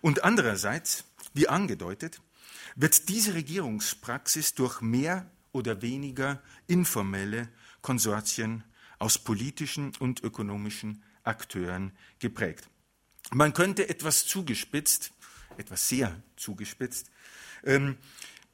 Und 0.00 0.24
andererseits, 0.24 1.04
wie 1.34 1.48
angedeutet, 1.48 2.20
wird 2.76 3.08
diese 3.08 3.34
Regierungspraxis 3.34 4.54
durch 4.54 4.80
mehr 4.80 5.30
oder 5.52 5.82
weniger 5.82 6.42
informelle 6.66 7.48
Konsortien 7.80 8.64
aus 8.98 9.18
politischen 9.18 9.92
und 9.98 10.22
ökonomischen 10.22 11.02
Akteuren 11.24 11.92
geprägt. 12.18 12.68
Man 13.30 13.52
könnte 13.52 13.88
etwas 13.88 14.26
zugespitzt, 14.26 15.12
etwas 15.56 15.88
sehr 15.88 16.20
zugespitzt, 16.36 17.10
ähm, 17.64 17.96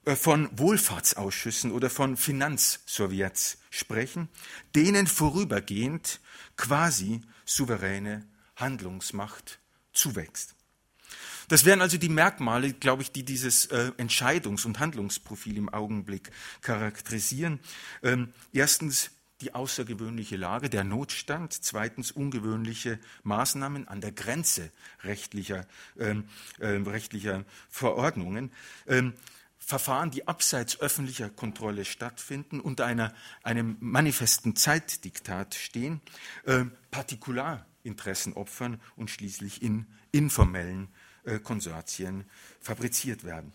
äh, 0.04 0.16
von 0.16 0.48
Wohlfahrtsausschüssen 0.58 1.72
oder 1.72 1.90
von 1.90 2.16
Finanzsowjets 2.16 3.58
sprechen, 3.70 4.28
denen 4.74 5.06
vorübergehend 5.06 6.20
quasi 6.56 7.22
souveräne 7.44 8.26
Handlungsmacht 8.56 9.60
zuwächst. 9.92 10.57
Das 11.48 11.64
wären 11.64 11.80
also 11.80 11.96
die 11.96 12.10
Merkmale, 12.10 12.74
glaube 12.74 13.02
ich, 13.02 13.10
die 13.10 13.24
dieses 13.24 13.66
äh, 13.66 13.90
Entscheidungs- 13.96 14.66
und 14.66 14.78
Handlungsprofil 14.78 15.56
im 15.56 15.70
Augenblick 15.70 16.30
charakterisieren. 16.60 17.58
Ähm, 18.02 18.32
erstens 18.52 19.10
die 19.40 19.54
außergewöhnliche 19.54 20.36
Lage, 20.36 20.68
der 20.68 20.84
Notstand, 20.84 21.52
zweitens 21.52 22.10
ungewöhnliche 22.10 22.98
Maßnahmen 23.22 23.88
an 23.88 24.00
der 24.00 24.12
Grenze 24.12 24.70
rechtlicher, 25.04 25.66
ähm, 25.98 26.24
äh, 26.58 26.66
rechtlicher 26.68 27.44
Verordnungen. 27.70 28.50
Ähm, 28.86 29.14
Verfahren, 29.58 30.10
die 30.10 30.26
abseits 30.26 30.80
öffentlicher 30.80 31.28
Kontrolle 31.28 31.84
stattfinden, 31.84 32.58
unter 32.58 32.86
einer, 32.86 33.12
einem 33.42 33.76
manifesten 33.80 34.56
Zeitdiktat 34.56 35.54
stehen, 35.54 36.00
äh, 36.44 36.64
Partikularinteressen 36.90 38.32
opfern 38.32 38.80
und 38.96 39.10
schließlich 39.10 39.62
in 39.62 39.86
informellen 40.10 40.88
Konsortien 41.42 42.24
fabriziert 42.60 43.24
werden. 43.24 43.52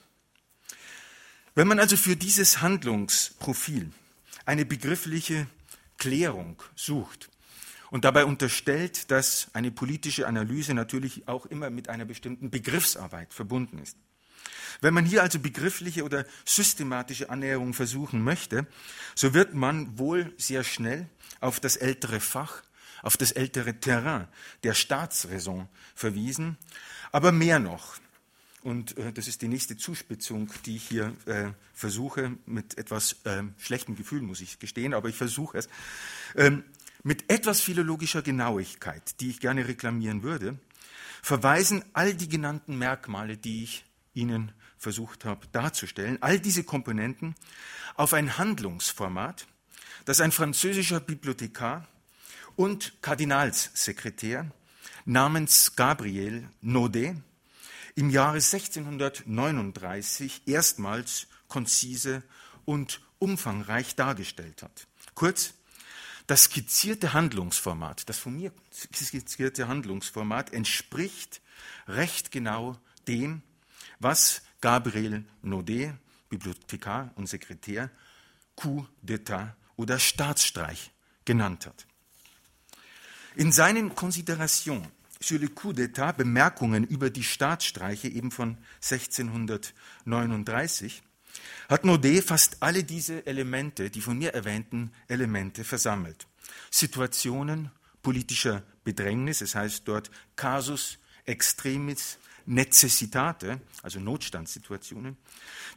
Wenn 1.55 1.67
man 1.67 1.79
also 1.79 1.97
für 1.97 2.15
dieses 2.15 2.61
Handlungsprofil 2.61 3.91
eine 4.45 4.65
begriffliche 4.65 5.47
Klärung 5.97 6.61
sucht 6.75 7.29
und 7.91 8.05
dabei 8.05 8.25
unterstellt, 8.25 9.11
dass 9.11 9.47
eine 9.53 9.71
politische 9.71 10.27
Analyse 10.27 10.73
natürlich 10.73 11.27
auch 11.27 11.45
immer 11.45 11.69
mit 11.69 11.89
einer 11.89 12.05
bestimmten 12.05 12.49
Begriffsarbeit 12.49 13.33
verbunden 13.33 13.77
ist. 13.77 13.97
Wenn 14.81 14.93
man 14.93 15.05
hier 15.05 15.21
also 15.21 15.39
begriffliche 15.39 16.03
oder 16.03 16.25
systematische 16.43 17.29
Annäherung 17.29 17.73
versuchen 17.73 18.23
möchte, 18.23 18.65
so 19.15 19.33
wird 19.33 19.53
man 19.53 19.97
wohl 19.97 20.33
sehr 20.37 20.63
schnell 20.63 21.07
auf 21.39 21.59
das 21.59 21.75
ältere 21.75 22.19
Fach, 22.19 22.63
auf 23.03 23.17
das 23.17 23.31
ältere 23.31 23.79
Terrain 23.79 24.27
der 24.63 24.73
Staatsräson 24.73 25.67
verwiesen, 25.93 26.57
aber 27.11 27.31
mehr 27.31 27.59
noch. 27.59 27.97
Und 28.63 28.97
äh, 28.97 29.11
das 29.13 29.27
ist 29.27 29.41
die 29.41 29.49
nächste 29.49 29.77
Zuspitzung, 29.77 30.49
die 30.65 30.77
ich 30.77 30.87
hier 30.87 31.13
äh, 31.25 31.51
versuche, 31.73 32.37
mit 32.45 32.77
etwas 32.77 33.17
äh, 33.25 33.43
schlechtem 33.59 33.95
Gefühl, 33.95 34.21
muss 34.21 34.41
ich 34.41 34.57
gestehen, 34.57 34.93
aber 34.93 35.09
ich 35.09 35.15
versuche 35.15 35.59
es, 35.59 35.69
ähm, 36.35 36.63
mit 37.03 37.29
etwas 37.29 37.59
philologischer 37.59 38.21
Genauigkeit, 38.21 39.19
die 39.19 39.29
ich 39.29 39.41
gerne 39.41 39.67
reklamieren 39.67 40.23
würde, 40.23 40.57
verweisen 41.21 41.83
all 41.91 42.13
die 42.13 42.29
genannten 42.29 42.77
Merkmale, 42.77 43.35
die 43.35 43.63
ich 43.63 43.83
Ihnen 44.13 44.53
versucht 44.77 45.25
habe 45.25 45.47
darzustellen, 45.51 46.17
all 46.21 46.39
diese 46.39 46.63
Komponenten 46.63 47.35
auf 47.95 48.13
ein 48.13 48.37
Handlungsformat, 48.37 49.47
das 50.05 50.21
ein 50.21 50.31
französischer 50.31 50.99
Bibliothekar 50.99 51.87
und 52.55 53.01
Kardinalssekretär 53.01 54.49
namens 55.05 55.75
Gabriel 55.75 56.49
Naudet 56.61 57.17
im 57.95 58.09
Jahre 58.09 58.37
1639 58.37 60.47
erstmals 60.47 61.27
konzise 61.47 62.23
und 62.65 63.01
umfangreich 63.19 63.95
dargestellt 63.95 64.63
hat. 64.63 64.87
Kurz, 65.13 65.53
das 66.27 66.45
skizzierte 66.45 67.13
Handlungsformat, 67.13 68.09
das 68.09 68.17
von 68.17 68.35
mir 68.35 68.51
skizzierte 68.71 69.67
Handlungsformat 69.67 70.53
entspricht 70.53 71.41
recht 71.87 72.31
genau 72.31 72.79
dem, 73.07 73.43
was 73.99 74.41
Gabriel 74.61 75.25
Naudet, 75.41 75.93
Bibliothekar 76.29 77.11
und 77.15 77.27
Sekretär, 77.27 77.91
Coup 78.55 78.87
d'État 79.05 79.51
oder 79.75 79.99
Staatsstreich 79.99 80.91
genannt 81.25 81.65
hat. 81.65 81.85
In 83.35 83.51
seinen 83.51 83.95
Considerations 83.95 84.83
sur 85.19 85.39
le 85.39 85.47
coup 85.47 85.73
d'État, 85.73 86.13
Bemerkungen 86.13 86.83
über 86.83 87.09
die 87.09 87.23
Staatsstreiche 87.23 88.07
eben 88.07 88.29
von 88.29 88.59
1639, 88.81 91.01
hat 91.67 91.83
Naudet 91.83 92.23
fast 92.23 92.61
alle 92.61 92.83
diese 92.83 93.25
Elemente, 93.25 93.89
die 93.89 94.01
von 94.01 94.19
mir 94.19 94.35
erwähnten 94.35 94.91
Elemente 95.07 95.63
versammelt. 95.63 96.27
Situationen 96.69 97.71
politischer 98.03 98.61
Bedrängnis, 98.83 99.41
es 99.41 99.55
heißt 99.55 99.87
dort 99.87 100.11
Casus 100.35 100.99
extremis 101.25 102.19
Necessitate, 102.45 103.59
also 103.81 103.99
Notstandssituationen, 103.99 105.17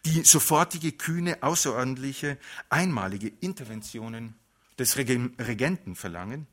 die 0.05 0.25
sofortige, 0.25 0.93
kühne, 0.93 1.43
außerordentliche, 1.43 2.37
einmalige 2.69 3.33
Interventionen 3.41 4.35
des 4.79 4.99
Regenten 4.99 5.95
verlangen, 5.95 6.47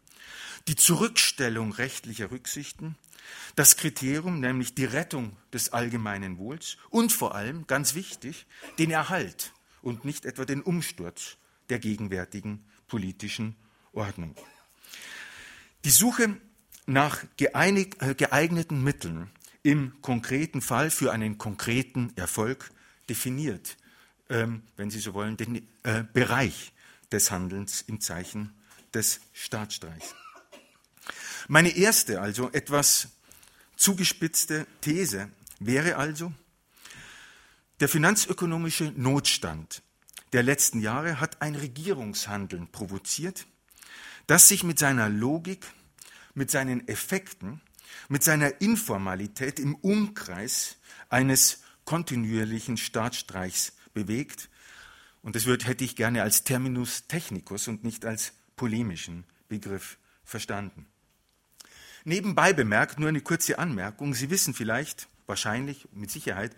die 0.67 0.75
Zurückstellung 0.75 1.73
rechtlicher 1.73 2.31
Rücksichten, 2.31 2.95
das 3.55 3.77
Kriterium, 3.77 4.39
nämlich 4.39 4.75
die 4.75 4.85
Rettung 4.85 5.35
des 5.51 5.73
allgemeinen 5.73 6.37
Wohls 6.37 6.77
und 6.89 7.11
vor 7.11 7.35
allem, 7.35 7.67
ganz 7.67 7.95
wichtig, 7.95 8.45
den 8.79 8.91
Erhalt 8.91 9.53
und 9.81 10.05
nicht 10.05 10.25
etwa 10.25 10.45
den 10.45 10.61
Umsturz 10.61 11.37
der 11.69 11.79
gegenwärtigen 11.79 12.65
politischen 12.87 13.55
Ordnung. 13.91 14.35
Die 15.85 15.89
Suche 15.89 16.37
nach 16.85 17.23
äh, 17.37 18.15
geeigneten 18.15 18.83
Mitteln 18.83 19.29
im 19.63 20.01
konkreten 20.01 20.61
Fall 20.61 20.91
für 20.91 21.11
einen 21.11 21.37
konkreten 21.37 22.11
Erfolg 22.15 22.71
definiert, 23.09 23.77
ähm, 24.29 24.63
wenn 24.75 24.89
Sie 24.89 24.99
so 24.99 25.13
wollen, 25.13 25.37
den 25.37 25.67
äh, 25.83 26.03
Bereich 26.13 26.73
des 27.11 27.31
Handelns 27.31 27.81
im 27.81 28.01
Zeichen 28.01 28.53
des 28.93 29.21
Staatsstreichs. 29.33 30.15
Meine 31.47 31.75
erste, 31.75 32.21
also 32.21 32.51
etwas 32.51 33.09
zugespitzte 33.75 34.67
These 34.81 35.29
wäre 35.59 35.97
also, 35.97 36.31
der 37.79 37.89
finanzökonomische 37.89 38.93
Notstand 38.95 39.81
der 40.31 40.43
letzten 40.43 40.79
Jahre 40.79 41.19
hat 41.19 41.41
ein 41.41 41.55
Regierungshandeln 41.55 42.67
provoziert, 42.71 43.45
das 44.27 44.47
sich 44.47 44.63
mit 44.63 44.79
seiner 44.79 45.09
Logik, 45.09 45.65
mit 46.33 46.49
seinen 46.49 46.87
Effekten 46.87 47.61
mit 48.09 48.23
seiner 48.23 48.61
Informalität 48.61 49.59
im 49.59 49.75
Umkreis 49.75 50.77
eines 51.09 51.61
kontinuierlichen 51.85 52.77
Staatsstreichs 52.77 53.73
bewegt. 53.93 54.49
Und 55.21 55.35
das 55.35 55.45
wird, 55.45 55.67
hätte 55.67 55.83
ich 55.83 55.95
gerne 55.95 56.23
als 56.23 56.43
Terminus 56.43 57.07
technicus 57.07 57.67
und 57.67 57.83
nicht 57.83 58.05
als 58.05 58.33
polemischen 58.55 59.25
Begriff 59.47 59.97
verstanden. 60.23 60.87
Nebenbei 62.05 62.53
bemerkt 62.53 62.99
nur 62.99 63.09
eine 63.09 63.21
kurze 63.21 63.59
Anmerkung. 63.59 64.13
Sie 64.13 64.29
wissen 64.29 64.53
vielleicht, 64.53 65.07
wahrscheinlich, 65.25 65.87
mit 65.93 66.11
Sicherheit, 66.11 66.55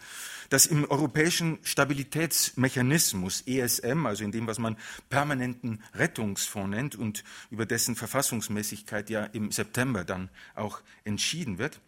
dass 0.50 0.66
im 0.66 0.90
europäischen 0.90 1.60
Stabilitätsmechanismus 1.64 3.44
ESM, 3.46 4.06
also 4.06 4.24
in 4.24 4.32
dem, 4.32 4.48
was 4.48 4.58
man 4.58 4.76
permanenten 5.10 5.84
Rettungsfonds 5.94 6.70
nennt 6.70 6.96
und 6.96 7.24
über 7.52 7.66
dessen 7.66 7.96
Verfassungsmäßigkeit 7.96 9.10
ja 9.10 9.26
im 9.26 9.52
September 9.52 10.04
dann 10.04 10.30
auch 10.56 10.82
entschieden 11.04 11.58
wird, 11.58 11.80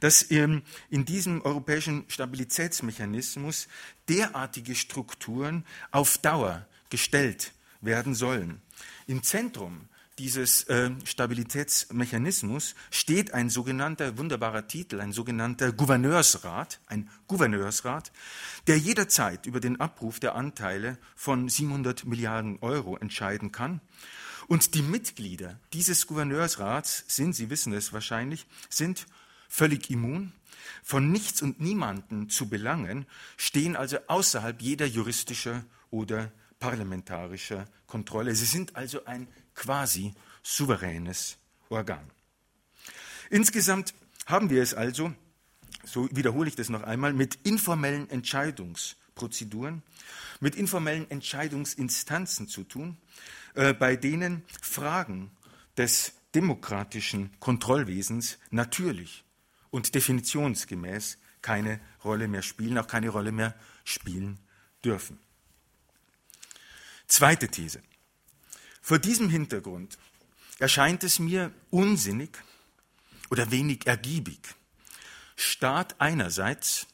dass 0.00 0.22
in 0.22 0.62
diesem 0.90 1.42
europäischen 1.42 2.04
Stabilitätsmechanismus 2.08 3.68
derartige 4.08 4.74
Strukturen 4.74 5.64
auf 5.90 6.18
Dauer 6.18 6.66
gestellt 6.90 7.52
werden 7.80 8.14
sollen. 8.14 8.60
Im 9.06 9.22
Zentrum 9.22 9.88
dieses 10.18 10.64
äh, 10.64 10.90
Stabilitätsmechanismus 11.04 12.74
steht 12.90 13.34
ein 13.34 13.50
sogenannter, 13.50 14.18
wunderbarer 14.18 14.66
Titel, 14.66 15.00
ein 15.00 15.12
sogenannter 15.12 15.72
Gouverneursrat, 15.72 16.80
ein 16.86 17.08
Gouverneursrat, 17.28 18.12
der 18.66 18.78
jederzeit 18.78 19.46
über 19.46 19.60
den 19.60 19.80
Abruf 19.80 20.20
der 20.20 20.34
Anteile 20.34 20.98
von 21.14 21.48
700 21.48 22.04
Milliarden 22.04 22.58
Euro 22.60 22.96
entscheiden 22.96 23.52
kann. 23.52 23.80
Und 24.48 24.74
die 24.74 24.82
Mitglieder 24.82 25.60
dieses 25.72 26.06
Gouverneursrats 26.06 27.04
sind, 27.06 27.34
Sie 27.34 27.50
wissen 27.50 27.72
es 27.72 27.92
wahrscheinlich, 27.92 28.46
sind 28.68 29.06
völlig 29.48 29.90
immun, 29.90 30.32
von 30.82 31.12
nichts 31.12 31.42
und 31.42 31.60
niemanden 31.60 32.28
zu 32.28 32.48
belangen, 32.48 33.06
stehen 33.36 33.76
also 33.76 33.98
außerhalb 34.06 34.60
jeder 34.60 34.86
juristischer 34.86 35.64
oder 35.90 36.32
parlamentarischer 36.58 37.66
Kontrolle. 37.86 38.34
Sie 38.34 38.46
sind 38.46 38.76
also 38.76 39.04
ein 39.04 39.28
quasi 39.58 40.14
souveränes 40.42 41.36
Organ. 41.68 42.10
Insgesamt 43.28 43.92
haben 44.26 44.50
wir 44.50 44.62
es 44.62 44.72
also, 44.72 45.12
so 45.84 46.08
wiederhole 46.12 46.48
ich 46.48 46.56
das 46.56 46.68
noch 46.68 46.82
einmal, 46.82 47.12
mit 47.12 47.34
informellen 47.42 48.08
Entscheidungsprozeduren, 48.08 49.82
mit 50.40 50.54
informellen 50.54 51.10
Entscheidungsinstanzen 51.10 52.48
zu 52.48 52.64
tun, 52.64 52.96
äh, 53.54 53.74
bei 53.74 53.96
denen 53.96 54.44
Fragen 54.62 55.32
des 55.76 56.12
demokratischen 56.34 57.38
Kontrollwesens 57.40 58.38
natürlich 58.50 59.24
und 59.70 59.94
definitionsgemäß 59.94 61.18
keine 61.42 61.80
Rolle 62.04 62.28
mehr 62.28 62.42
spielen, 62.42 62.78
auch 62.78 62.86
keine 62.86 63.08
Rolle 63.08 63.32
mehr 63.32 63.54
spielen 63.84 64.38
dürfen. 64.84 65.18
Zweite 67.08 67.48
These. 67.48 67.82
Vor 68.88 68.98
diesem 68.98 69.28
Hintergrund 69.28 69.98
erscheint 70.58 71.04
es 71.04 71.18
mir 71.18 71.52
unsinnig 71.68 72.30
oder 73.28 73.50
wenig 73.50 73.86
ergiebig, 73.86 74.38
Staat 75.36 76.00
einerseits 76.00 76.86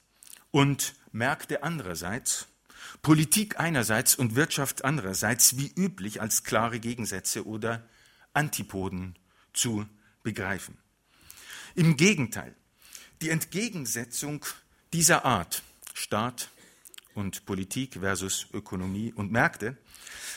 und 0.51 0.97
Märkte 1.13 1.63
andererseits, 1.63 2.49
Politik 3.01 3.61
einerseits 3.61 4.17
und 4.17 4.35
Wirtschaft 4.35 4.85
andererseits 4.85 5.57
wie 5.57 5.73
üblich 5.77 6.21
als 6.21 6.43
klare 6.43 6.81
Gegensätze 6.81 7.47
oder 7.47 7.89
Antipoden 8.33 9.17
zu 9.53 9.87
begreifen. 10.25 10.77
Im 11.77 11.97
Gegenteil, 11.97 12.57
die 13.23 13.31
Entgegensetzung 13.31 14.45
dieser 14.93 15.25
Art, 15.25 15.63
Staat 15.93 16.51
und 17.15 17.47
Politik 17.47 17.95
versus 18.01 18.47
Ökonomie 18.53 19.13
und 19.13 19.33
Märkte, 19.33 19.77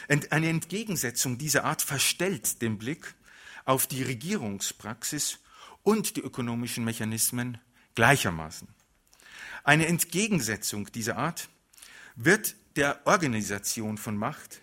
eine 0.08 0.50
Entgegensetzung 0.50 1.38
dieser 1.38 1.66
Art 1.66 1.82
verstellt 1.82 2.62
den 2.62 2.78
Blick 2.78 3.16
auf 3.66 3.88
die 3.88 4.04
Regierungspraxis 4.04 5.40
und 5.84 6.16
die 6.16 6.22
ökonomischen 6.22 6.84
Mechanismen 6.86 7.58
gleichermaßen. 7.96 8.68
Eine 9.64 9.88
Entgegensetzung 9.88 10.92
dieser 10.92 11.18
Art 11.18 11.50
wird 12.16 12.56
der 12.76 13.06
Organisation 13.06 13.98
von 13.98 14.16
Macht 14.16 14.62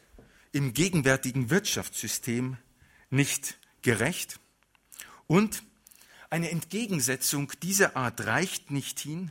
im 0.53 0.73
gegenwärtigen 0.73 1.51
Wirtschaftssystem 1.51 2.57
nicht 3.11 3.59
gerecht 3.83 4.41
und 5.27 5.63
eine 6.31 6.51
Entgegensetzung 6.51 7.53
dieser 7.63 7.97
Art 7.97 8.27
reicht 8.27 8.71
nicht 8.71 8.99
hin, 8.99 9.31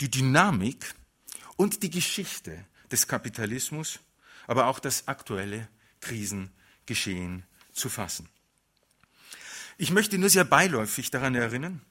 die 0.00 0.10
Dynamik 0.10 0.94
und 1.60 1.82
die 1.82 1.90
Geschichte 1.90 2.64
des 2.90 3.06
Kapitalismus, 3.06 4.00
aber 4.46 4.68
auch 4.68 4.78
das 4.78 5.08
aktuelle 5.08 5.68
Krisengeschehen 6.00 7.44
zu 7.74 7.90
fassen. 7.90 8.30
Ich 9.76 9.90
möchte 9.90 10.16
nur 10.16 10.30
sehr 10.30 10.44
beiläufig 10.44 11.10
daran 11.10 11.34
erinnern, 11.34 11.82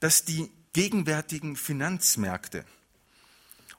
dass 0.00 0.24
die 0.24 0.50
gegenwärtigen 0.72 1.56
Finanzmärkte 1.56 2.64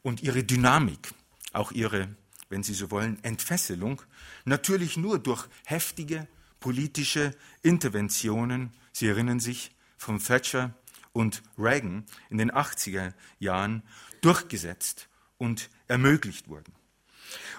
und 0.03 0.21
ihre 0.21 0.43
Dynamik, 0.43 1.15
auch 1.51 1.71
ihre, 1.71 2.15
wenn 2.49 2.61
Sie 2.61 2.75
so 2.75 2.91
wollen, 2.91 3.17
Entfesselung, 3.23 4.03
natürlich 4.45 4.97
nur 4.97 5.17
durch 5.17 5.47
heftige 5.65 6.27
politische 6.59 7.35
Interventionen, 7.63 8.71
Sie 8.91 9.07
erinnern 9.07 9.39
sich, 9.39 9.71
von 9.97 10.19
Thatcher 10.19 10.75
und 11.11 11.41
Reagan 11.57 12.05
in 12.29 12.37
den 12.37 12.51
80er 12.51 13.13
Jahren 13.39 13.81
durchgesetzt 14.21 15.07
und 15.43 15.69
ermöglicht 15.89 16.47
wurden. 16.47 16.71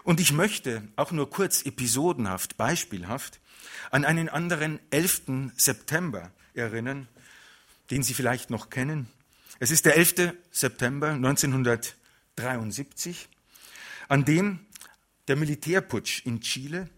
Und 0.05 0.19
ich 0.19 0.33
möchte 0.33 0.89
auch 0.97 1.13
nur 1.13 1.29
kurz 1.29 1.67
episodenhaft, 1.67 2.57
beispielhaft 2.57 3.41
an 3.91 4.07
einen 4.07 4.31
anderen 4.31 4.81
11. 4.91 5.53
September 5.57 6.33
erinnern, 6.55 7.09
den 7.91 8.03
Sie 8.03 8.15
vielleicht 8.15 8.49
noch 8.49 8.71
kennen. 8.71 9.07
Es 9.59 9.71
ist 9.71 9.85
der 9.85 9.97
11. 9.97 10.33
September 10.51 11.11
1973, 11.11 13.29
an 14.09 14.25
dem 14.25 14.61
der 15.29 15.37
Militärputsch 15.37 16.25
in 16.25 16.41
Chile 16.41 16.89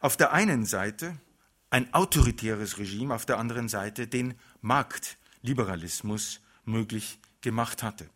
auf 0.00 0.16
der 0.16 0.32
einen 0.32 0.64
Seite 0.64 1.18
ein 1.68 1.92
autoritäres 1.92 2.78
Regime, 2.78 3.14
auf 3.14 3.26
der 3.26 3.38
anderen 3.38 3.68
Seite 3.68 4.06
den 4.06 4.32
Marktliberalismus 4.62 6.40
möglich 6.64 7.18
gemacht 7.42 7.82
hatte. 7.82 8.08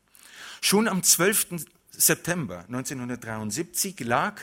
Schon 0.62 0.88
am 0.88 1.02
12. 1.02 1.66
September 1.98 2.64
1973 2.68 4.00
lag 4.00 4.42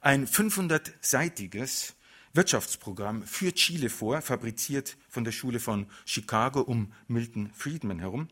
ein 0.00 0.26
500-seitiges 0.26 1.94
Wirtschaftsprogramm 2.32 3.24
für 3.24 3.52
Chile 3.52 3.90
vor, 3.90 4.22
fabriziert 4.22 4.96
von 5.08 5.24
der 5.24 5.32
Schule 5.32 5.60
von 5.60 5.86
Chicago 6.06 6.60
um 6.60 6.92
Milton 7.06 7.50
Friedman 7.54 7.98
herum. 7.98 8.28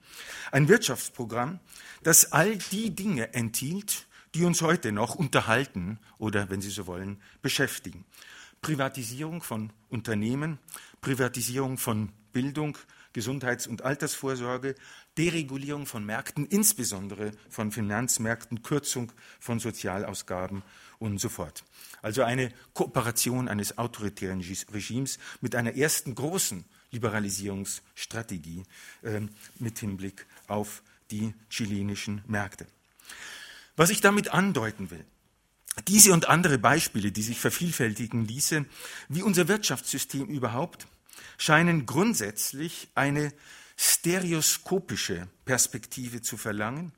Ein 0.53 0.69
Wirtschaftsprogramm, 0.69 1.61
das 2.03 2.33
all 2.33 2.57
die 2.57 2.95
Dinge 2.95 3.35
enthielt, 3.35 4.07
die 4.35 4.45
uns 4.45 4.62
heute 4.62 4.92
noch 4.92 5.14
unterhalten 5.14 5.99
oder, 6.19 6.51
wenn 6.51 6.61
Sie 6.61 6.71
so 6.71 6.87
wollen, 6.87 7.21
beschäftigen. 7.42 8.05
Privatisierung 8.62 9.42
von 9.42 9.73
Unternehmen, 9.88 10.59
Privatisierung 11.01 11.79
von 11.79 12.11
Bildung, 12.33 12.77
Gesundheits- 13.12 13.66
und 13.66 13.83
Altersvorsorge, 13.83 14.75
Deregulierung 15.18 15.87
von 15.87 16.05
Märkten, 16.05 16.46
insbesondere 16.46 17.33
von 17.48 17.72
Finanzmärkten, 17.72 18.62
Kürzung 18.62 19.12
von 19.40 19.59
Sozialausgaben 19.59 20.62
und 20.98 21.18
so 21.18 21.29
fort. 21.29 21.64
Also 22.02 22.22
eine 22.22 22.52
Kooperation 22.74 23.48
eines 23.48 23.79
autoritären 23.79 24.44
Regimes 24.72 25.18
mit 25.40 25.55
einer 25.55 25.74
ersten 25.74 26.14
großen 26.14 26.64
Liberalisierungsstrategie 26.90 28.62
äh, 29.02 29.20
mit 29.59 29.79
Hinblick 29.79 30.26
auf 30.48 30.83
die 31.11 31.35
chilenischen 31.50 32.22
Märkte. 32.26 32.66
Was 33.76 33.90
ich 33.90 34.00
damit 34.00 34.33
andeuten 34.33 34.90
will, 34.90 35.05
diese 35.88 36.12
und 36.12 36.29
andere 36.29 36.59
Beispiele, 36.59 37.12
die 37.12 37.22
sich 37.22 37.38
vervielfältigen 37.38 38.24
ließen, 38.24 38.66
wie 39.09 39.22
unser 39.22 39.48
Wirtschaftssystem 39.48 40.26
überhaupt, 40.26 40.87
scheinen 41.37 41.85
grundsätzlich 41.85 42.88
eine 42.94 43.33
stereoskopische 43.77 45.29
Perspektive 45.45 46.23
zu 46.23 46.37
verlangen, 46.37 46.93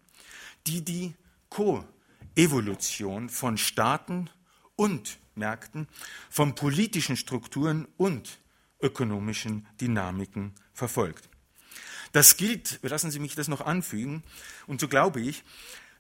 die 0.67 0.85
die 0.85 1.15
Koevolution 1.49 3.29
von 3.29 3.59
Staaten 3.59 4.31
und 4.77 5.19
Märkten, 5.35 5.89
von 6.31 6.55
politischen 6.55 7.17
Strukturen 7.17 7.87
und 7.97 8.41
ökonomischen 8.81 9.67
Dynamiken 9.81 10.55
verfolgt. 10.73 11.29
Das 12.13 12.37
gilt, 12.37 12.81
lassen 12.83 13.11
Sie 13.11 13.19
mich 13.19 13.35
das 13.35 13.49
noch 13.49 13.61
anfügen, 13.61 14.23
und 14.67 14.81
so 14.81 14.89
glaube 14.89 15.21
ich, 15.21 15.45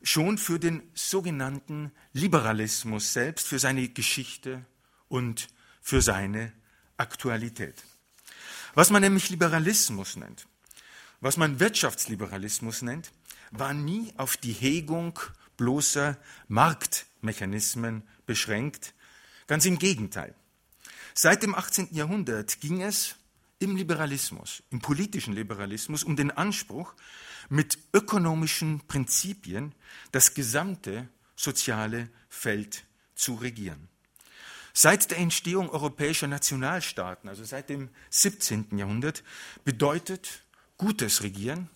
schon 0.02 0.38
für 0.38 0.58
den 0.58 0.82
sogenannten 0.94 1.92
Liberalismus 2.12 3.12
selbst, 3.12 3.48
für 3.48 3.58
seine 3.58 3.88
Geschichte 3.88 4.64
und 5.08 5.48
für 5.80 6.02
seine 6.02 6.52
Aktualität. 6.96 7.82
Was 8.74 8.90
man 8.90 9.02
nämlich 9.02 9.28
Liberalismus 9.30 10.16
nennt, 10.16 10.46
was 11.20 11.36
man 11.36 11.60
Wirtschaftsliberalismus 11.60 12.82
nennt, 12.82 13.12
war 13.50 13.74
nie 13.74 14.12
auf 14.16 14.36
die 14.36 14.52
Hegung 14.52 15.18
bloßer 15.56 16.16
Marktmechanismen 16.48 18.02
beschränkt. 18.26 18.94
Ganz 19.46 19.64
im 19.64 19.78
Gegenteil. 19.78 20.34
Seit 21.14 21.42
dem 21.42 21.54
18. 21.54 21.88
Jahrhundert 21.92 22.60
ging 22.60 22.82
es 22.82 23.16
im 23.58 23.76
Liberalismus, 23.76 24.62
im 24.70 24.80
politischen 24.80 25.32
Liberalismus, 25.32 26.04
um 26.04 26.14
den 26.14 26.30
Anspruch, 26.30 26.94
mit 27.48 27.78
ökonomischen 27.92 28.86
Prinzipien 28.86 29.74
das 30.12 30.34
gesamte 30.34 31.08
soziale 31.34 32.08
Feld 32.28 32.84
zu 33.14 33.34
regieren. 33.34 33.88
Seit 34.72 35.10
der 35.10 35.18
Entstehung 35.18 35.70
europäischer 35.70 36.28
Nationalstaaten, 36.28 37.28
also 37.28 37.42
seit 37.42 37.68
dem 37.68 37.88
17. 38.10 38.78
Jahrhundert, 38.78 39.24
bedeutet 39.64 40.44
gutes 40.78 41.22
Regieren, 41.22 41.68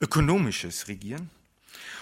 ökonomisches 0.00 0.86
Regieren. 0.88 1.30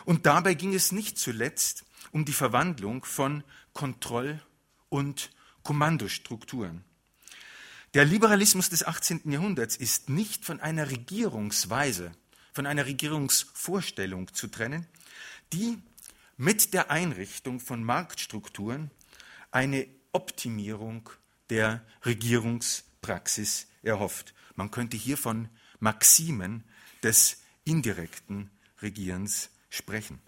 Und 0.05 0.27
dabei 0.27 0.55
ging 0.55 0.75
es 0.75 0.93
nicht 0.93 1.19
zuletzt 1.19 1.85
um 2.11 2.25
die 2.25 2.33
Verwandlung 2.33 3.05
von 3.05 3.45
Kontroll- 3.73 4.43
und 4.89 5.31
Kommandostrukturen. 5.63 6.85
Der 7.95 8.05
Liberalismus 8.05 8.69
des 8.71 8.85
18. 8.85 9.31
Jahrhunderts 9.31 9.77
ist 9.77 10.09
nicht 10.09 10.45
von 10.45 10.61
einer 10.61 10.91
Regierungsweise, 10.91 12.13
von 12.53 12.67
einer 12.67 12.87
Regierungsvorstellung 12.87 14.33
zu 14.35 14.49
trennen, 14.49 14.87
die 15.53 15.79
mit 16.37 16.75
der 16.75 16.91
Einrichtung 16.91 17.61
von 17.61 17.85
Marktstrukturen 17.85 18.91
eine 19.51 19.87
Optimierung 20.13 21.09
der 21.51 21.85
Regierungspraxis 22.05 23.69
erhofft. 23.83 24.35
Man 24.57 24.71
könnte 24.71 24.97
hier 24.97 25.19
von 25.19 25.49
Maximen 25.83 26.64
des 27.03 27.42
indirekten 27.64 28.51
Regierens 28.81 29.51
sprechen. 29.68 30.21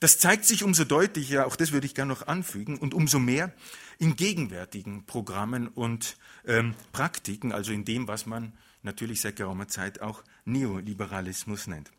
Das 0.00 0.18
zeigt 0.18 0.46
sich 0.46 0.64
umso 0.64 0.84
deutlicher, 0.84 1.46
auch 1.46 1.54
das 1.54 1.70
würde 1.70 1.86
ich 1.86 1.94
gerne 1.94 2.12
noch 2.12 2.26
anfügen, 2.26 2.78
und 2.78 2.94
umso 2.94 3.18
mehr 3.18 3.52
in 3.98 4.16
gegenwärtigen 4.16 5.06
Programmen 5.06 5.68
und 5.68 6.16
ähm, 6.44 6.74
Praktiken, 6.90 7.52
also 7.52 7.72
in 7.72 7.84
dem, 7.84 8.08
was 8.08 8.26
man 8.26 8.52
natürlich 8.82 9.20
seit 9.20 9.36
geraumer 9.36 9.68
Zeit 9.68 10.00
auch 10.00 10.24
Neoliberalismus 10.44 11.68
nennt. 11.68 11.92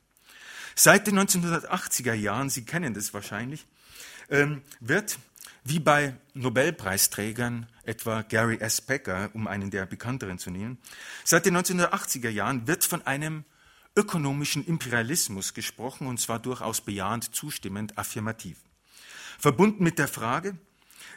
Seit 0.76 1.08
den 1.08 1.20
1980er 1.20 2.14
Jahren, 2.14 2.50
Sie 2.50 2.66
kennen 2.66 2.94
das 2.94 3.14
wahrscheinlich, 3.14 3.68
ähm, 4.30 4.64
wird 4.80 5.18
wie 5.64 5.80
bei 5.80 6.16
Nobelpreisträgern, 6.34 7.68
etwa 7.84 8.22
Gary 8.22 8.58
S. 8.58 8.82
Becker, 8.82 9.30
um 9.34 9.48
einen 9.48 9.72
der 9.72 9.86
bekannteren 9.86 10.40
zu 10.40 10.50
nehmen, 10.50 10.78
seit 11.24 11.46
den 11.46 11.58
1980er 11.58 12.30
Jahren 12.30 12.68
wird 12.68 12.84
von 12.84 13.02
einem 13.06 13.46
ökonomischen 13.96 14.66
Imperialismus 14.66 15.54
gesprochen, 15.54 16.08
und 16.08 16.20
zwar 16.20 16.40
durchaus 16.40 16.82
bejahend, 16.82 17.36
zustimmend, 17.36 17.98
affirmativ. 17.98 18.58
Verbunden 19.38 19.84
mit 19.84 20.00
der 20.00 20.08
Frage, 20.08 20.58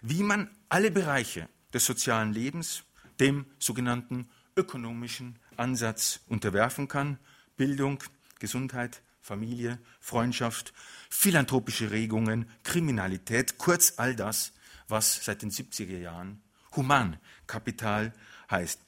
wie 0.03 0.23
man 0.23 0.51
alle 0.69 0.91
Bereiche 0.91 1.49
des 1.73 1.87
sozialen 1.87 2.33
Lebens 2.33 2.85
dem 3.21 3.47
sogenannten 3.59 4.29
ökonomischen 4.57 5.39
Ansatz 5.57 6.21
unterwerfen 6.29 6.89
kann, 6.89 7.19
Bildung, 7.57 8.03
Gesundheit, 8.39 9.01
Familie, 9.27 9.81
Freundschaft, 9.99 10.73
philanthropische 11.11 11.91
Regungen, 11.91 12.49
Kriminalität, 12.63 13.59
kurz 13.59 13.95
all 13.97 14.15
das, 14.15 14.53
was 14.87 15.25
seit 15.25 15.43
den 15.43 15.51
70er 15.51 15.99
Jahren 15.99 16.41
Humankapital 16.77 18.13
heißt. 18.49 18.79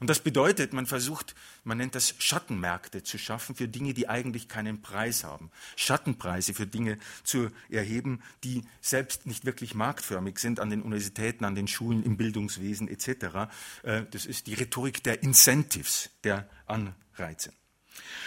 Und 0.00 0.08
das 0.08 0.20
bedeutet, 0.20 0.72
man 0.72 0.86
versucht, 0.86 1.34
man 1.62 1.76
nennt 1.76 1.94
das 1.94 2.14
Schattenmärkte 2.18 3.02
zu 3.02 3.18
schaffen 3.18 3.54
für 3.54 3.68
Dinge, 3.68 3.92
die 3.92 4.08
eigentlich 4.08 4.48
keinen 4.48 4.80
Preis 4.80 5.24
haben. 5.24 5.50
Schattenpreise 5.76 6.54
für 6.54 6.66
Dinge 6.66 6.98
zu 7.22 7.50
erheben, 7.68 8.22
die 8.42 8.62
selbst 8.80 9.26
nicht 9.26 9.44
wirklich 9.44 9.74
marktförmig 9.74 10.38
sind 10.38 10.58
an 10.58 10.70
den 10.70 10.80
Universitäten, 10.80 11.44
an 11.44 11.54
den 11.54 11.68
Schulen, 11.68 12.02
im 12.02 12.16
Bildungswesen 12.16 12.88
etc. 12.88 13.52
Äh, 13.82 14.04
das 14.10 14.24
ist 14.24 14.46
die 14.46 14.54
Rhetorik 14.54 15.04
der 15.04 15.22
Incentives, 15.22 16.10
der 16.24 16.48
Anreize. 16.66 17.52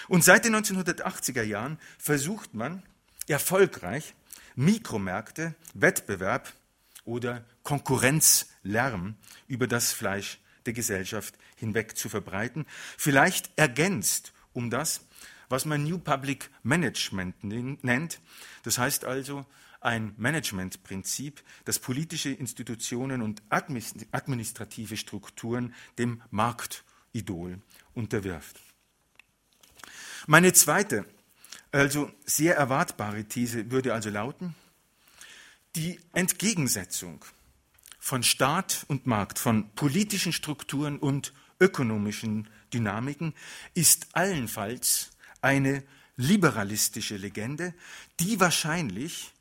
Und 0.07 0.23
seit 0.23 0.45
den 0.45 0.55
1980er 0.55 1.43
Jahren 1.43 1.79
versucht 1.97 2.53
man 2.53 2.83
erfolgreich, 3.27 4.13
Mikromärkte, 4.55 5.55
Wettbewerb 5.73 6.53
oder 7.03 7.43
Konkurrenzlärm 7.63 9.15
über 9.47 9.67
das 9.67 9.91
Fleisch 9.91 10.39
der 10.65 10.73
Gesellschaft 10.73 11.35
hinweg 11.55 11.97
zu 11.97 12.09
verbreiten, 12.09 12.65
vielleicht 12.97 13.51
ergänzt 13.55 14.33
um 14.53 14.69
das, 14.69 15.01
was 15.49 15.65
man 15.65 15.83
New 15.83 15.99
Public 15.99 16.49
Management 16.63 17.43
nennt. 17.43 18.19
Das 18.63 18.77
heißt 18.77 19.05
also 19.05 19.45
ein 19.81 20.15
Managementprinzip, 20.17 21.43
das 21.65 21.77
politische 21.77 22.31
Institutionen 22.31 23.21
und 23.21 23.43
administrative 23.49 24.97
Strukturen 24.97 25.73
dem 25.99 26.21
Marktidol 26.31 27.59
unterwirft. 27.93 28.59
Meine 30.27 30.53
zweite, 30.53 31.05
also 31.71 32.11
sehr 32.25 32.55
erwartbare 32.55 33.25
These 33.25 33.69
würde 33.69 33.93
also 33.93 34.09
lauten, 34.09 34.55
die 35.75 35.99
Entgegensetzung 36.13 37.23
von 37.99 38.23
Staat 38.23 38.85
und 38.87 39.05
Markt, 39.05 39.37
von 39.37 39.69
politischen 39.75 40.33
Strukturen 40.33 40.97
und 40.97 41.31
ökonomischen 41.59 42.49
Dynamiken 42.73 43.35
ist 43.75 44.07
allenfalls 44.13 45.11
eine 45.41 45.83
liberalistische 46.17 47.17
Legende, 47.17 47.75
die 48.19 48.39
wahrscheinlich 48.39 49.31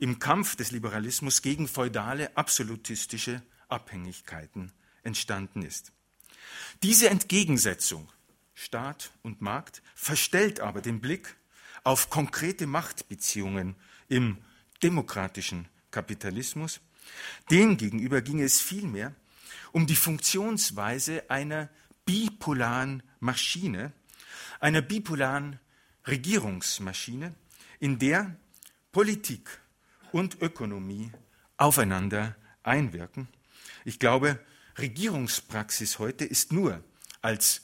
im 0.00 0.18
Kampf 0.18 0.56
des 0.56 0.72
Liberalismus 0.72 1.42
gegen 1.42 1.68
feudale, 1.68 2.36
absolutistische 2.36 3.40
Abhängigkeiten 3.68 4.72
entstanden 5.04 5.62
ist. 5.62 5.92
Diese 6.82 7.08
Entgegensetzung 7.08 8.08
Staat 8.60 9.12
und 9.22 9.40
Markt 9.40 9.82
verstellt 9.94 10.58
aber 10.58 10.80
den 10.80 11.00
Blick 11.00 11.36
auf 11.84 12.10
konkrete 12.10 12.66
Machtbeziehungen 12.66 13.76
im 14.08 14.38
demokratischen 14.82 15.68
Kapitalismus. 15.92 16.80
Demgegenüber 17.52 18.20
ging 18.20 18.40
es 18.40 18.60
vielmehr 18.60 19.14
um 19.70 19.86
die 19.86 19.94
Funktionsweise 19.94 21.30
einer 21.30 21.68
bipolaren 22.04 23.04
Maschine, 23.20 23.92
einer 24.58 24.82
bipolaren 24.82 25.60
Regierungsmaschine, 26.08 27.36
in 27.78 28.00
der 28.00 28.34
Politik 28.90 29.60
und 30.10 30.42
Ökonomie 30.42 31.12
aufeinander 31.58 32.34
einwirken. 32.64 33.28
Ich 33.84 34.00
glaube, 34.00 34.44
Regierungspraxis 34.78 36.00
heute 36.00 36.24
ist 36.24 36.52
nur 36.52 36.82
als 37.22 37.62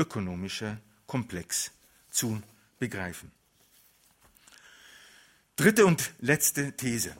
politökonomischer 0.00 0.78
Komplex 1.06 1.72
zu 2.10 2.42
begreifen. 2.78 3.30
Dritte 5.56 5.84
und 5.84 6.12
letzte 6.20 6.74
These. 6.76 7.14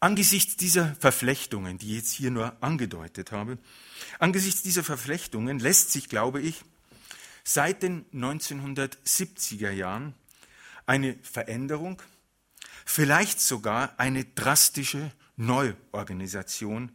Angesichts 0.00 0.56
dieser 0.56 0.94
Verflechtungen, 0.96 1.78
die 1.78 1.92
ich 1.92 1.96
jetzt 1.96 2.12
hier 2.12 2.30
nur 2.30 2.62
angedeutet 2.62 3.32
habe, 3.32 3.56
angesichts 4.18 4.62
dieser 4.62 4.84
Verflechtungen 4.84 5.58
lässt 5.58 5.92
sich, 5.92 6.10
glaube 6.10 6.42
ich, 6.42 6.62
seit 7.42 7.82
den 7.82 8.04
1970er 8.12 9.70
Jahren 9.70 10.14
eine 10.84 11.16
Veränderung, 11.22 12.02
vielleicht 12.84 13.40
sogar 13.40 13.98
eine 13.98 14.26
drastische 14.26 15.10
Neuorganisation 15.36 16.94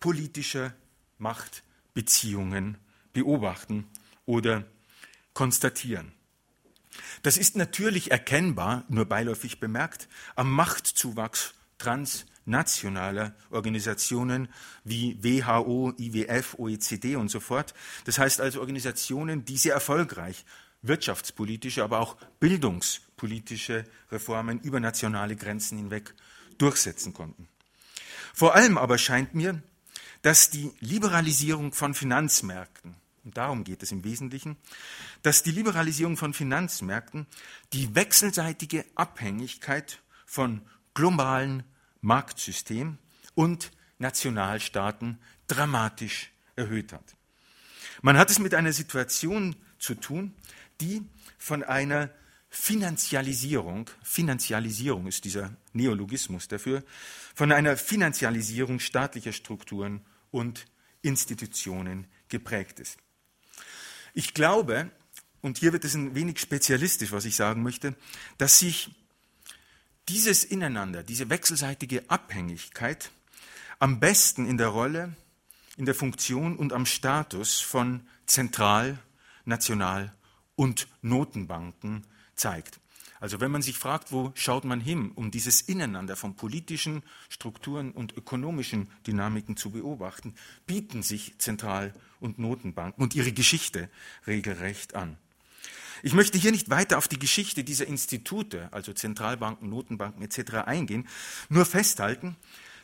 politischer 0.00 0.74
Machtbeziehungen 1.16 2.76
beobachten 3.12 3.88
oder 4.26 4.64
konstatieren. 5.34 6.12
Das 7.22 7.36
ist 7.36 7.56
natürlich 7.56 8.10
erkennbar, 8.10 8.84
nur 8.88 9.04
beiläufig 9.04 9.60
bemerkt, 9.60 10.08
am 10.34 10.50
Machtzuwachs 10.50 11.54
transnationaler 11.78 13.34
Organisationen 13.50 14.48
wie 14.84 15.18
WHO, 15.22 15.94
IWF, 15.98 16.56
OECD 16.58 17.16
und 17.16 17.30
so 17.30 17.40
fort. 17.40 17.74
Das 18.04 18.18
heißt 18.18 18.40
also 18.40 18.60
Organisationen, 18.60 19.44
die 19.44 19.56
sehr 19.56 19.74
erfolgreich 19.74 20.44
wirtschaftspolitische, 20.82 21.84
aber 21.84 22.00
auch 22.00 22.16
bildungspolitische 22.38 23.84
Reformen 24.10 24.60
über 24.60 24.80
nationale 24.80 25.36
Grenzen 25.36 25.78
hinweg 25.78 26.14
durchsetzen 26.58 27.12
konnten. 27.12 27.48
Vor 28.34 28.54
allem 28.54 28.78
aber 28.78 28.98
scheint 28.98 29.34
mir, 29.34 29.62
dass 30.22 30.50
die 30.50 30.70
Liberalisierung 30.80 31.72
von 31.72 31.94
Finanzmärkten 31.94 32.96
und 33.24 33.36
darum 33.36 33.64
geht 33.64 33.82
es 33.82 33.92
im 33.92 34.04
Wesentlichen, 34.04 34.56
dass 35.22 35.42
die 35.42 35.50
Liberalisierung 35.50 36.16
von 36.16 36.32
Finanzmärkten 36.32 37.26
die 37.72 37.94
wechselseitige 37.94 38.84
Abhängigkeit 38.94 40.00
von 40.24 40.62
globalen 40.94 41.64
Marktsystemen 42.00 42.98
und 43.34 43.72
Nationalstaaten 43.98 45.18
dramatisch 45.46 46.30
erhöht 46.56 46.92
hat. 46.92 47.16
Man 48.02 48.16
hat 48.16 48.30
es 48.30 48.38
mit 48.38 48.54
einer 48.54 48.72
Situation 48.72 49.56
zu 49.78 49.94
tun, 49.94 50.34
die 50.80 51.02
von 51.36 51.62
einer 51.62 52.10
Finanzialisierung, 52.48 53.88
Finanzialisierung 54.02 55.06
ist 55.06 55.24
dieser 55.24 55.54
Neologismus 55.72 56.48
dafür, 56.48 56.82
von 57.34 57.52
einer 57.52 57.76
Finanzialisierung 57.76 58.80
staatlicher 58.80 59.32
Strukturen 59.32 60.04
und 60.30 60.66
Institutionen 61.02 62.06
geprägt 62.28 62.80
ist. 62.80 62.98
Ich 64.14 64.34
glaube, 64.34 64.90
und 65.40 65.58
hier 65.58 65.72
wird 65.72 65.84
es 65.84 65.94
ein 65.94 66.14
wenig 66.14 66.38
spezialistisch, 66.38 67.12
was 67.12 67.24
ich 67.24 67.36
sagen 67.36 67.62
möchte, 67.62 67.94
dass 68.38 68.58
sich 68.58 68.90
dieses 70.08 70.44
Ineinander, 70.44 71.02
diese 71.02 71.30
wechselseitige 71.30 72.08
Abhängigkeit 72.10 73.10
am 73.78 74.00
besten 74.00 74.46
in 74.46 74.58
der 74.58 74.68
Rolle, 74.68 75.14
in 75.76 75.86
der 75.86 75.94
Funktion 75.94 76.56
und 76.56 76.72
am 76.72 76.84
Status 76.84 77.60
von 77.60 78.06
Zentral-, 78.26 78.98
National- 79.44 80.12
und 80.56 80.88
Notenbanken 81.00 82.04
zeigt. 82.34 82.80
Also 83.20 83.40
wenn 83.40 83.50
man 83.50 83.62
sich 83.62 83.78
fragt, 83.78 84.12
wo 84.12 84.32
schaut 84.34 84.64
man 84.64 84.80
hin, 84.80 85.12
um 85.14 85.30
dieses 85.30 85.60
Ineinander 85.60 86.16
von 86.16 86.36
politischen 86.36 87.02
Strukturen 87.28 87.92
und 87.92 88.16
ökonomischen 88.16 88.90
Dynamiken 89.06 89.56
zu 89.56 89.70
beobachten, 89.70 90.34
bieten 90.66 91.02
sich 91.02 91.34
Zentral- 91.38 91.94
und 92.20 92.38
Notenbanken 92.38 93.02
und 93.02 93.14
ihre 93.14 93.32
Geschichte 93.32 93.90
regelrecht 94.26 94.94
an. 94.94 95.16
Ich 96.02 96.14
möchte 96.14 96.38
hier 96.38 96.52
nicht 96.52 96.70
weiter 96.70 96.98
auf 96.98 97.08
die 97.08 97.18
Geschichte 97.18 97.64
dieser 97.64 97.86
Institute, 97.86 98.68
also 98.72 98.92
Zentralbanken, 98.92 99.68
Notenbanken 99.68 100.22
etc. 100.22 100.54
eingehen, 100.66 101.06
nur 101.48 101.66
festhalten, 101.66 102.36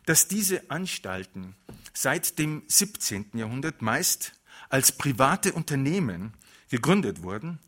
dass 0.05 0.29
diese 0.29 0.71
Anstalten 0.71 1.55
seit 1.93 2.39
dem 2.39 2.63
17. 2.67 3.31
Jahrhundert 3.35 3.83
meist 3.83 4.33
als 4.69 4.93
private 4.93 5.53
Unternehmen 5.53 6.35
gegründet 6.71 7.23
wurden, 7.23 7.59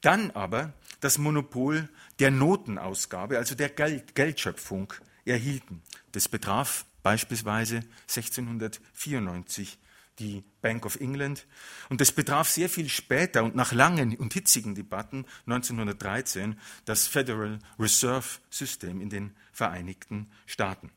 dann 0.00 0.30
aber 0.32 0.72
das 1.00 1.18
Monopol 1.18 1.88
der 2.18 2.30
Notenausgabe, 2.30 3.38
also 3.38 3.54
der 3.54 3.68
Geldschöpfung, 3.68 4.92
erhielten. 5.24 5.82
Das 6.12 6.28
betraf 6.28 6.84
beispielsweise 7.02 7.82
1694 8.08 9.78
die 10.18 10.44
Bank 10.60 10.84
of 10.84 10.96
England 11.00 11.46
und 11.88 12.00
das 12.00 12.12
betraf 12.12 12.48
sehr 12.48 12.68
viel 12.68 12.88
später 12.88 13.44
und 13.44 13.54
nach 13.54 13.72
langen 13.72 14.16
und 14.16 14.34
hitzigen 14.34 14.74
Debatten 14.74 15.24
1913 15.46 16.58
das 16.84 17.06
Federal 17.06 17.58
Reserve 17.78 18.26
System 18.50 19.00
in 19.00 19.10
den 19.10 19.34
Vereinigten 19.52 20.30
Staaten. 20.46 20.90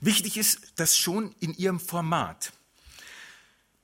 Wichtig 0.00 0.36
ist, 0.36 0.72
dass 0.76 0.98
schon 0.98 1.34
in 1.40 1.54
ihrem 1.54 1.80
Format 1.80 2.52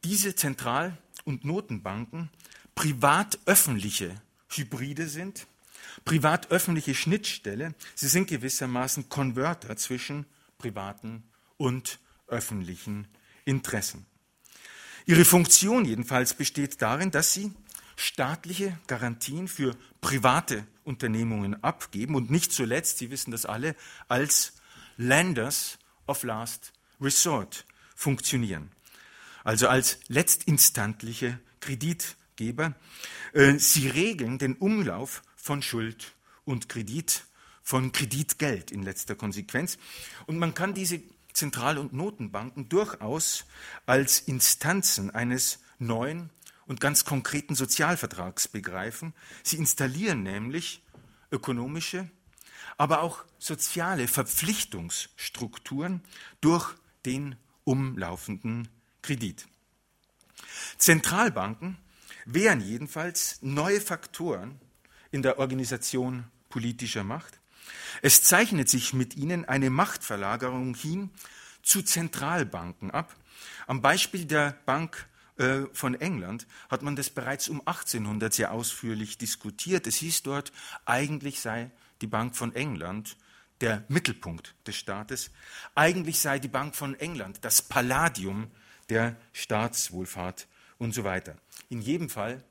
diese 0.05 0.35
Zentral- 0.35 0.97
und 1.25 1.45
Notenbanken 1.45 2.31
privat-öffentliche 2.75 4.15
Hybride 4.51 5.09
sind, 5.09 5.47
privat-öffentliche 6.05 6.95
Schnittstelle. 6.95 7.75
Sie 7.95 8.09
sind 8.09 8.29
gewissermaßen 8.29 9.09
Konverter 9.09 9.77
zwischen 9.77 10.27
privaten 10.59 11.25
und 11.57 11.99
öffentlichen 12.29 13.09
Interessen. 13.45 14.07
Ihre 15.09 15.25
Funktion 15.25 15.87
jedenfalls 15.87 16.35
besteht 16.35 16.83
darin, 16.83 17.11
dass 17.11 17.33
sie 17.33 17.51
staatliche 17.97 18.79
Garantien 18.89 19.49
für 19.49 19.75
private 20.03 20.67
Unternehmungen 20.85 21.65
abgeben 21.65 22.15
und 22.15 22.31
nicht 22.31 22.53
zuletzt, 22.53 22.99
Sie 22.99 23.11
wissen 23.11 23.31
das 23.31 23.47
alle, 23.47 23.75
als 24.09 24.53
Lenders 24.99 25.79
of 26.07 26.25
Last 26.25 26.75
Resort 27.01 27.65
funktionieren. 27.97 28.71
Also 29.45 29.69
als 29.69 29.99
letztinstantliche 30.09 31.41
Kreditgeber 31.61 32.75
äh, 33.33 33.55
sie 33.59 33.89
regeln 33.89 34.37
den 34.37 34.57
Umlauf 34.57 35.23
von 35.37 35.63
Schuld 35.63 36.13
und 36.45 36.69
Kredit, 36.69 37.25
von 37.63 37.93
Kreditgeld 37.93 38.71
in 38.71 38.83
letzter 38.83 39.15
Konsequenz. 39.15 39.79
Und 40.27 40.39
man 40.39 40.53
kann 40.53 40.75
diese 40.75 41.01
Zentral- 41.39 41.79
und 41.79 41.93
Notenbanken 41.93 42.69
durchaus 42.69 43.45
als 43.87 44.19
Instanzen 44.19 45.11
eines 45.11 45.61
neuen 45.79 46.31
und 46.67 46.81
ganz 46.81 47.05
konkreten 47.05 47.55
Sozialvertrags 47.55 48.49
begreifen. 48.49 49.15
Sie 49.45 49.57
installieren 49.57 50.25
nämlich 50.25 50.83
ökonomische, 51.31 52.11
aber 52.77 53.03
auch 53.03 53.25
soziale 53.39 54.09
Verpflichtungsstrukturen 54.09 56.03
durch 56.41 56.75
den 57.07 57.37
umlaufenden 57.65 58.69
Kredit. 59.03 59.47
Zentralbanken 60.77 61.79
wären 62.25 62.61
jedenfalls 62.61 63.39
neue 63.43 63.81
Faktoren 63.81 64.61
in 65.13 65.23
der 65.23 65.39
Organisation 65.39 66.25
politischer 66.49 67.05
Macht. 67.05 67.38
Es 68.03 68.23
zeichnet 68.23 68.69
sich 68.69 68.93
mit 68.93 69.17
ihnen 69.17 69.45
eine 69.45 69.71
Machtverlagerung 69.71 70.75
hin 70.75 71.11
zu 71.63 71.83
Zentralbanken 71.83 72.91
ab. 72.91 73.15
Am 73.67 73.83
Beispiel 73.83 74.25
der 74.25 74.59
Bank 74.67 75.09
äh, 75.37 75.63
von 75.73 75.95
England 75.95 76.47
hat 76.69 76.83
man 76.83 76.97
das 76.97 77.11
bereits 77.11 77.49
um 77.49 77.61
1800 77.61 78.33
sehr 78.33 78.53
ausführlich 78.53 79.19
diskutiert. 79.19 79.87
Es 79.87 79.97
hieß 79.97 80.23
dort, 80.23 80.53
eigentlich 80.85 81.41
sei 81.41 81.71
die 82.01 82.07
Bank 82.07 82.37
von 82.37 82.55
England 82.55 83.17
der 83.61 83.85
Mittelpunkt 83.89 84.55
des 84.67 84.77
Staates. 84.77 85.31
Eigentlich 85.75 86.21
sei 86.21 86.39
die 86.39 86.49
Bank 86.49 86.75
von 86.77 86.99
England 86.99 87.39
das 87.43 87.63
Palladium 87.63 88.51
der 88.89 89.17
Staatswohlfahrt 89.33 90.49
und 90.79 90.95
so 90.95 91.05
weiter. 91.05 91.37
In 91.69 91.83
jedem 91.83 92.09
Fall 92.09 92.43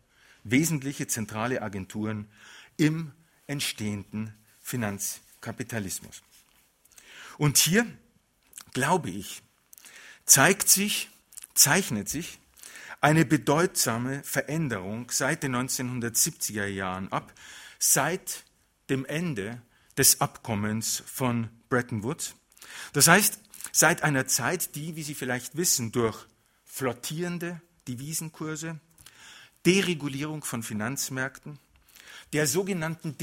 wesentliche 0.43 1.07
zentrale 1.07 1.61
Agenturen 1.61 2.29
im 2.77 3.11
entstehenden 3.47 4.33
Finanzkapitalismus. 4.67 6.23
Und 7.37 7.57
hier, 7.57 7.87
glaube 8.73 9.09
ich, 9.09 9.41
zeigt 10.25 10.67
sich, 10.67 11.09
zeichnet 11.53 12.09
sich 12.09 12.37
eine 12.99 13.23
bedeutsame 13.23 14.21
Veränderung 14.25 15.09
seit 15.09 15.43
den 15.43 15.55
1970er 15.55 16.65
Jahren 16.65 17.09
ab, 17.13 17.31
seit 17.79 18.43
dem 18.89 19.05
Ende 19.05 19.61
des 19.97 20.19
Abkommens 20.19 21.01
von 21.05 21.47
Bretton 21.69 22.03
Woods. 22.03 22.35
Das 22.91 23.07
heißt, 23.07 23.39
seit 23.71 24.03
einer 24.03 24.27
Zeit, 24.27 24.75
die, 24.75 24.97
wie 24.97 25.03
Sie 25.03 25.15
vielleicht 25.15 25.55
wissen, 25.55 25.93
durch 25.93 26.25
flottierende 26.65 27.61
Devisenkurse, 27.87 28.81
Deregulierung 29.65 30.43
von 30.43 30.61
Finanzmärkten, 30.61 31.57
der 32.33 32.47
sogenannten 32.47 33.17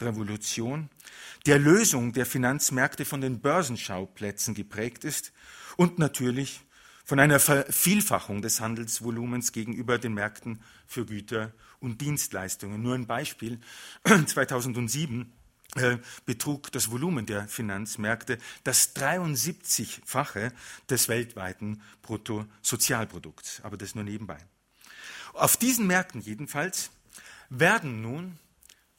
Derivatrevolution, 0.00 0.88
der 1.46 1.58
Lösung 1.58 2.12
der 2.12 2.26
Finanzmärkte 2.26 3.04
von 3.04 3.20
den 3.20 3.40
Börsenschauplätzen 3.40 4.54
geprägt 4.54 5.04
ist 5.04 5.32
und 5.76 5.98
natürlich 5.98 6.62
von 7.04 7.18
einer 7.18 7.40
Vervielfachung 7.40 8.42
des 8.42 8.60
Handelsvolumens 8.60 9.52
gegenüber 9.52 9.98
den 9.98 10.14
Märkten 10.14 10.62
für 10.86 11.06
Güter 11.06 11.52
und 11.80 12.00
Dienstleistungen. 12.00 12.82
Nur 12.82 12.94
ein 12.94 13.06
Beispiel. 13.06 13.60
2007 14.26 15.32
äh, 15.76 15.98
betrug 16.24 16.70
das 16.72 16.90
Volumen 16.90 17.26
der 17.26 17.48
Finanzmärkte 17.48 18.38
das 18.64 18.94
73-fache 18.94 20.52
des 20.88 21.08
weltweiten 21.08 21.82
Bruttosozialprodukts. 22.02 23.60
Aber 23.62 23.76
das 23.76 23.94
nur 23.94 24.04
nebenbei. 24.04 24.38
Auf 25.32 25.56
diesen 25.56 25.86
Märkten 25.86 26.20
jedenfalls 26.20 26.90
werden 27.48 28.02
nun 28.02 28.38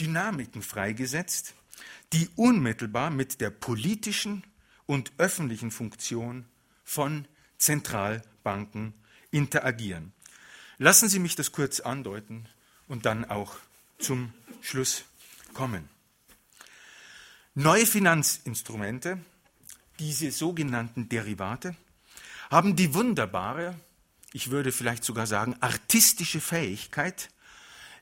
Dynamiken 0.02 0.64
freigesetzt, 0.64 1.54
die 2.12 2.30
unmittelbar 2.36 3.12
mit 3.12 3.40
der 3.40 3.52
politischen 3.52 4.44
und 4.88 5.12
öffentlichen 5.18 5.72
Funktion 5.72 6.46
von 6.84 7.28
Zentralbanken 7.60 8.94
interagieren. 9.30 10.12
Lassen 10.80 11.08
Sie 11.08 11.20
mich 11.20 11.36
das 11.36 11.52
kurz 11.52 11.80
andeuten 11.80 12.48
und 12.88 13.06
dann 13.06 13.26
auch 13.26 13.56
zum 14.00 14.34
Schluss 14.62 15.06
kommen. 15.54 15.88
Neue 17.54 17.86
Finanzinstrumente, 17.86 19.20
diese 20.00 20.32
sogenannten 20.32 21.10
Derivate, 21.10 21.76
haben 22.50 22.76
die 22.76 22.94
wunderbare, 22.96 23.80
ich 24.34 24.50
würde 24.50 24.72
vielleicht 24.72 25.04
sogar 25.04 25.28
sagen, 25.28 25.56
artistische 25.60 26.42
Fähigkeit, 26.42 27.30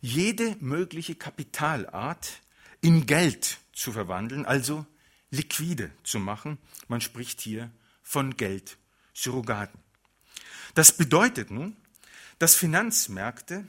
jede 0.01 0.55
mögliche 0.59 1.15
Kapitalart 1.15 2.41
in 2.81 3.05
Geld 3.05 3.59
zu 3.73 3.91
verwandeln, 3.91 4.45
also 4.45 4.85
liquide 5.31 5.91
zu 6.03 6.19
machen. 6.19 6.57
Man 6.87 7.01
spricht 7.01 7.41
hier 7.41 7.71
von 8.01 8.37
Geld 8.37 8.77
Surrogaten. 9.13 9.79
Das 10.73 10.95
bedeutet 10.95 11.51
nun, 11.51 11.75
dass 12.39 12.55
Finanzmärkte 12.55 13.67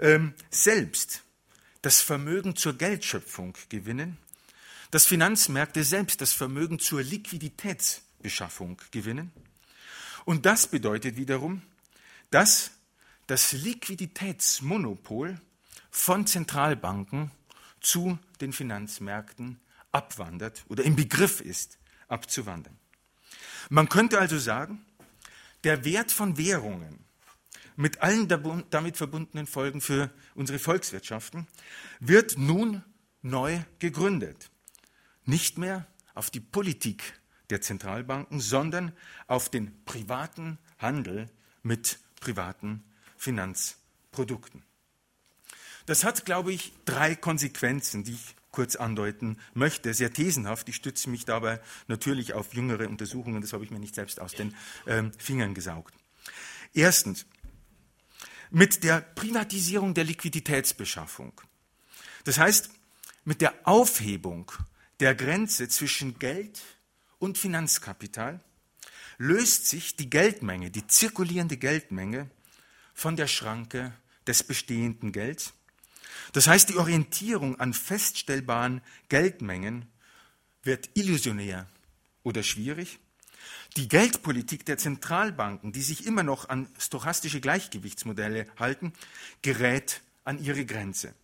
ähm, 0.00 0.34
selbst 0.50 1.22
das 1.82 2.00
Vermögen 2.00 2.56
zur 2.56 2.76
Geldschöpfung 2.76 3.56
gewinnen, 3.68 4.18
dass 4.90 5.06
Finanzmärkte 5.06 5.84
selbst 5.84 6.20
das 6.20 6.32
Vermögen 6.32 6.78
zur 6.78 7.02
Liquiditätsbeschaffung 7.02 8.80
gewinnen. 8.90 9.32
Und 10.24 10.44
das 10.46 10.66
bedeutet 10.66 11.16
wiederum, 11.16 11.62
dass 12.30 12.72
das 13.28 13.52
Liquiditätsmonopol 13.52 15.40
von 15.90 16.26
Zentralbanken 16.26 17.30
zu 17.80 18.18
den 18.40 18.52
Finanzmärkten 18.52 19.60
abwandert 19.92 20.64
oder 20.68 20.82
im 20.82 20.96
Begriff 20.96 21.40
ist, 21.40 21.78
abzuwandern. 22.08 22.76
Man 23.68 23.88
könnte 23.88 24.18
also 24.18 24.38
sagen, 24.38 24.84
der 25.62 25.84
Wert 25.84 26.10
von 26.10 26.38
Währungen 26.38 27.04
mit 27.76 28.02
allen 28.02 28.28
damit 28.70 28.96
verbundenen 28.96 29.46
Folgen 29.46 29.80
für 29.80 30.10
unsere 30.34 30.58
Volkswirtschaften 30.58 31.46
wird 32.00 32.38
nun 32.38 32.82
neu 33.20 33.60
gegründet. 33.78 34.50
Nicht 35.26 35.58
mehr 35.58 35.86
auf 36.14 36.30
die 36.30 36.40
Politik 36.40 37.20
der 37.50 37.60
Zentralbanken, 37.60 38.40
sondern 38.40 38.92
auf 39.26 39.50
den 39.50 39.84
privaten 39.84 40.58
Handel 40.78 41.28
mit 41.62 41.98
privaten 42.20 42.82
Finanzprodukten. 43.18 44.64
Das 45.86 46.04
hat, 46.04 46.24
glaube 46.24 46.52
ich, 46.52 46.72
drei 46.84 47.14
Konsequenzen, 47.14 48.04
die 48.04 48.12
ich 48.12 48.36
kurz 48.50 48.76
andeuten 48.76 49.38
möchte, 49.54 49.92
sehr 49.94 50.12
thesenhaft. 50.12 50.68
Ich 50.68 50.76
stütze 50.76 51.10
mich 51.10 51.24
dabei 51.24 51.60
natürlich 51.86 52.34
auf 52.34 52.54
jüngere 52.54 52.88
Untersuchungen, 52.88 53.40
das 53.40 53.52
habe 53.52 53.64
ich 53.64 53.70
mir 53.70 53.78
nicht 53.78 53.94
selbst 53.94 54.20
aus 54.20 54.32
den 54.32 54.54
ähm, 54.86 55.12
Fingern 55.18 55.54
gesaugt. 55.54 55.94
Erstens, 56.74 57.26
mit 58.50 58.82
der 58.84 59.00
Privatisierung 59.00 59.94
der 59.94 60.04
Liquiditätsbeschaffung. 60.04 61.40
Das 62.24 62.38
heißt, 62.38 62.70
mit 63.24 63.40
der 63.40 63.54
Aufhebung 63.64 64.50
der 65.00 65.14
Grenze 65.14 65.68
zwischen 65.68 66.18
Geld 66.18 66.60
und 67.18 67.38
Finanzkapital 67.38 68.40
löst 69.18 69.66
sich 69.66 69.96
die 69.96 70.08
Geldmenge, 70.08 70.70
die 70.70 70.86
zirkulierende 70.86 71.56
Geldmenge 71.56 72.30
von 72.98 73.16
der 73.16 73.26
Schranke 73.26 73.92
des 74.26 74.42
bestehenden 74.42 75.12
Gelds 75.12 75.52
das 76.32 76.46
heißt, 76.46 76.68
die 76.68 76.76
Orientierung 76.76 77.58
an 77.58 77.74
feststellbaren 77.74 78.82
Geldmengen 79.08 79.86
wird 80.62 80.90
illusionär 80.94 81.66
oder 82.22 82.42
schwierig. 82.42 82.98
Die 83.76 83.88
Geldpolitik 83.88 84.66
der 84.66 84.78
Zentralbanken, 84.78 85.72
die 85.72 85.82
sich 85.82 86.06
immer 86.06 86.22
noch 86.22 86.48
an 86.48 86.68
stochastische 86.78 87.40
Gleichgewichtsmodelle 87.40 88.46
halten, 88.58 88.92
gerät 89.42 90.02
an 90.24 90.42
ihre 90.42 90.64
Grenze. 90.64 91.14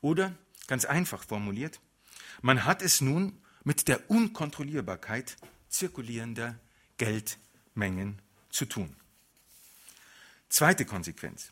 Oder, 0.00 0.34
ganz 0.66 0.84
einfach 0.84 1.24
formuliert, 1.24 1.80
man 2.40 2.64
hat 2.64 2.82
es 2.82 3.00
nun 3.00 3.38
mit 3.64 3.88
der 3.88 4.10
Unkontrollierbarkeit 4.10 5.36
zirkulierender 5.68 6.58
Geldmengen 6.98 8.20
zu 8.50 8.66
tun. 8.66 8.94
Zweite 10.52 10.84
Konsequenz. 10.84 11.50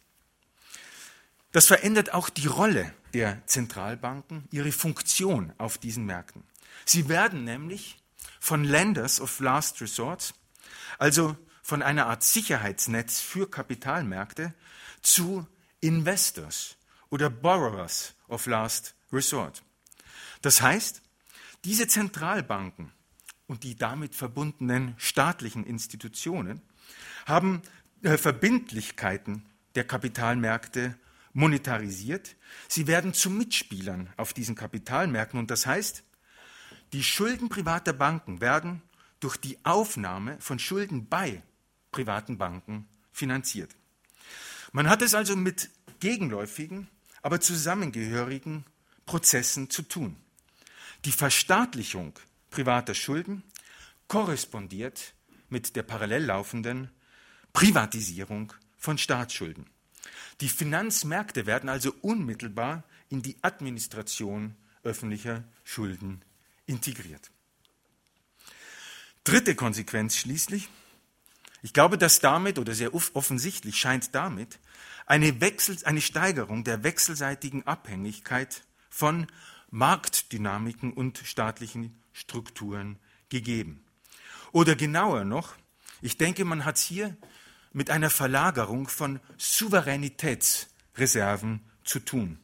Das 1.52 1.66
verändert 1.66 2.12
auch 2.12 2.28
die 2.28 2.46
Rolle 2.46 2.92
der 3.14 3.40
Zentralbanken, 3.46 4.46
ihre 4.50 4.72
Funktion 4.72 5.54
auf 5.56 5.78
diesen 5.78 6.04
Märkten. 6.04 6.44
Sie 6.84 7.08
werden 7.08 7.44
nämlich 7.44 7.96
von 8.40 8.62
Lenders 8.62 9.18
of 9.18 9.40
Last 9.40 9.80
Resort, 9.80 10.34
also 10.98 11.34
von 11.62 11.82
einer 11.82 12.08
Art 12.08 12.22
Sicherheitsnetz 12.22 13.20
für 13.20 13.50
Kapitalmärkte, 13.50 14.52
zu 15.00 15.46
Investors 15.80 16.76
oder 17.08 17.30
Borrowers 17.30 18.12
of 18.28 18.44
Last 18.44 18.94
Resort. 19.10 19.62
Das 20.42 20.60
heißt, 20.60 21.00
diese 21.64 21.88
Zentralbanken 21.88 22.92
und 23.46 23.64
die 23.64 23.76
damit 23.76 24.14
verbundenen 24.14 24.94
staatlichen 24.98 25.64
Institutionen 25.64 26.60
haben 27.24 27.62
äh, 28.02 28.16
Verbindlichkeiten 28.16 29.44
der 29.74 29.84
Kapitalmärkte 29.84 30.96
monetarisiert. 31.32 32.36
Sie 32.68 32.86
werden 32.86 33.14
zu 33.14 33.30
Mitspielern 33.30 34.12
auf 34.16 34.32
diesen 34.32 34.54
Kapitalmärkten. 34.54 35.38
Und 35.38 35.50
das 35.50 35.66
heißt, 35.66 36.02
die 36.92 37.04
Schulden 37.04 37.48
privater 37.48 37.92
Banken 37.92 38.40
werden 38.40 38.82
durch 39.20 39.36
die 39.36 39.58
Aufnahme 39.64 40.36
von 40.40 40.58
Schulden 40.58 41.08
bei 41.08 41.42
privaten 41.92 42.38
Banken 42.38 42.88
finanziert. 43.12 43.70
Man 44.72 44.88
hat 44.88 45.02
es 45.02 45.14
also 45.14 45.36
mit 45.36 45.70
gegenläufigen, 46.00 46.88
aber 47.22 47.40
zusammengehörigen 47.40 48.64
Prozessen 49.06 49.70
zu 49.70 49.82
tun. 49.82 50.16
Die 51.04 51.12
Verstaatlichung 51.12 52.18
privater 52.50 52.94
Schulden 52.94 53.42
korrespondiert 54.08 55.14
mit 55.48 55.76
der 55.76 55.82
parallel 55.82 56.24
laufenden 56.24 56.90
Privatisierung 57.52 58.52
von 58.76 58.98
Staatsschulden. 58.98 59.66
Die 60.40 60.48
Finanzmärkte 60.48 61.46
werden 61.46 61.68
also 61.68 61.94
unmittelbar 62.00 62.84
in 63.08 63.22
die 63.22 63.36
Administration 63.42 64.56
öffentlicher 64.82 65.44
Schulden 65.64 66.22
integriert. 66.66 67.30
Dritte 69.24 69.54
Konsequenz 69.54 70.16
schließlich. 70.16 70.68
Ich 71.62 71.74
glaube, 71.74 71.98
dass 71.98 72.20
damit, 72.20 72.58
oder 72.58 72.74
sehr 72.74 72.94
offensichtlich 72.94 73.76
scheint 73.76 74.14
damit, 74.14 74.58
eine, 75.04 75.40
Wechsel, 75.40 75.76
eine 75.84 76.00
Steigerung 76.00 76.64
der 76.64 76.82
wechselseitigen 76.82 77.66
Abhängigkeit 77.66 78.62
von 78.88 79.26
Marktdynamiken 79.70 80.92
und 80.92 81.18
staatlichen 81.18 82.00
Strukturen 82.12 82.98
gegeben. 83.28 83.84
Oder 84.52 84.74
genauer 84.74 85.24
noch, 85.24 85.54
ich 86.00 86.16
denke, 86.16 86.44
man 86.44 86.64
hat 86.64 86.78
hier 86.78 87.16
mit 87.72 87.90
einer 87.90 88.10
Verlagerung 88.10 88.88
von 88.88 89.20
Souveränitätsreserven 89.38 91.60
zu 91.84 92.00
tun. 92.00 92.38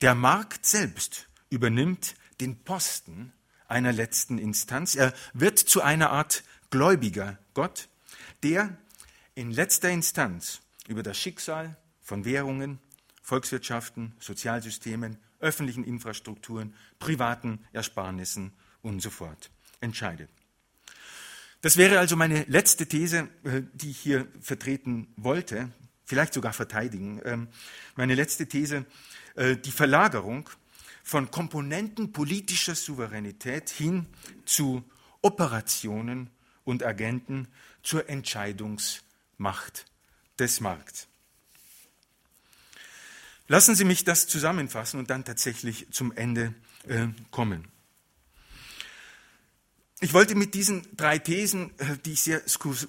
Der 0.00 0.14
Markt 0.14 0.64
selbst 0.66 1.26
übernimmt 1.50 2.14
den 2.40 2.64
Posten 2.64 3.32
einer 3.68 3.92
letzten 3.92 4.38
Instanz. 4.38 4.94
Er 4.94 5.12
wird 5.32 5.58
zu 5.58 5.82
einer 5.82 6.10
Art 6.10 6.44
gläubiger 6.70 7.38
Gott, 7.54 7.88
der 8.42 8.76
in 9.34 9.50
letzter 9.50 9.90
Instanz 9.90 10.60
über 10.88 11.02
das 11.02 11.18
Schicksal 11.18 11.76
von 12.00 12.24
Währungen, 12.24 12.78
Volkswirtschaften, 13.22 14.14
Sozialsystemen, 14.18 15.18
öffentlichen 15.40 15.84
Infrastrukturen, 15.84 16.74
privaten 16.98 17.64
Ersparnissen 17.72 18.52
und 18.82 19.00
so 19.00 19.10
fort 19.10 19.50
entscheidet. 19.80 20.30
Das 21.62 21.76
wäre 21.76 22.00
also 22.00 22.16
meine 22.16 22.42
letzte 22.48 22.86
These, 22.86 23.28
äh, 23.44 23.62
die 23.72 23.90
ich 23.90 23.98
hier 23.98 24.26
vertreten 24.40 25.06
wollte, 25.16 25.70
vielleicht 26.04 26.34
sogar 26.34 26.52
verteidigen. 26.52 27.20
Ähm, 27.24 27.48
meine 27.94 28.16
letzte 28.16 28.46
These, 28.46 28.84
äh, 29.36 29.56
die 29.56 29.70
Verlagerung 29.70 30.50
von 31.04 31.30
Komponenten 31.30 32.12
politischer 32.12 32.74
Souveränität 32.74 33.70
hin 33.70 34.06
zu 34.44 34.82
Operationen 35.22 36.30
und 36.64 36.82
Agenten 36.84 37.46
zur 37.82 38.08
Entscheidungsmacht 38.08 39.86
des 40.40 40.60
Markts. 40.60 41.06
Lassen 43.46 43.76
Sie 43.76 43.84
mich 43.84 44.04
das 44.04 44.26
zusammenfassen 44.26 44.98
und 44.98 45.10
dann 45.10 45.24
tatsächlich 45.24 45.86
zum 45.92 46.10
Ende 46.12 46.54
äh, 46.88 47.06
kommen. 47.30 47.71
Ich 50.04 50.14
wollte 50.14 50.34
mit 50.34 50.54
diesen 50.54 50.84
drei 50.96 51.20
Thesen, 51.20 51.78
äh, 51.78 51.96
die 52.04 52.14
ich 52.14 52.22
sehr 52.22 52.42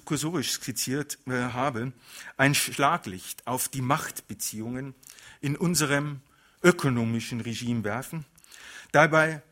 kursorisch 0.04 0.50
skizziert 0.50 1.16
äh, 1.28 1.30
habe, 1.30 1.92
ein 2.36 2.56
Schlaglicht 2.56 3.46
auf 3.46 3.68
die 3.68 3.82
Machtbeziehungen 3.82 4.96
in 5.40 5.56
unserem 5.56 6.22
ökonomischen 6.64 7.40
Regime 7.40 7.84
werfen, 7.84 8.26
dabei 8.90 9.44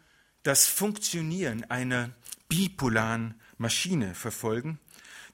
das 0.42 0.66
Funktionieren 0.66 1.62
einer 1.70 2.10
bipolaren 2.48 3.36
Maschine 3.58 4.16
verfolgen, 4.16 4.80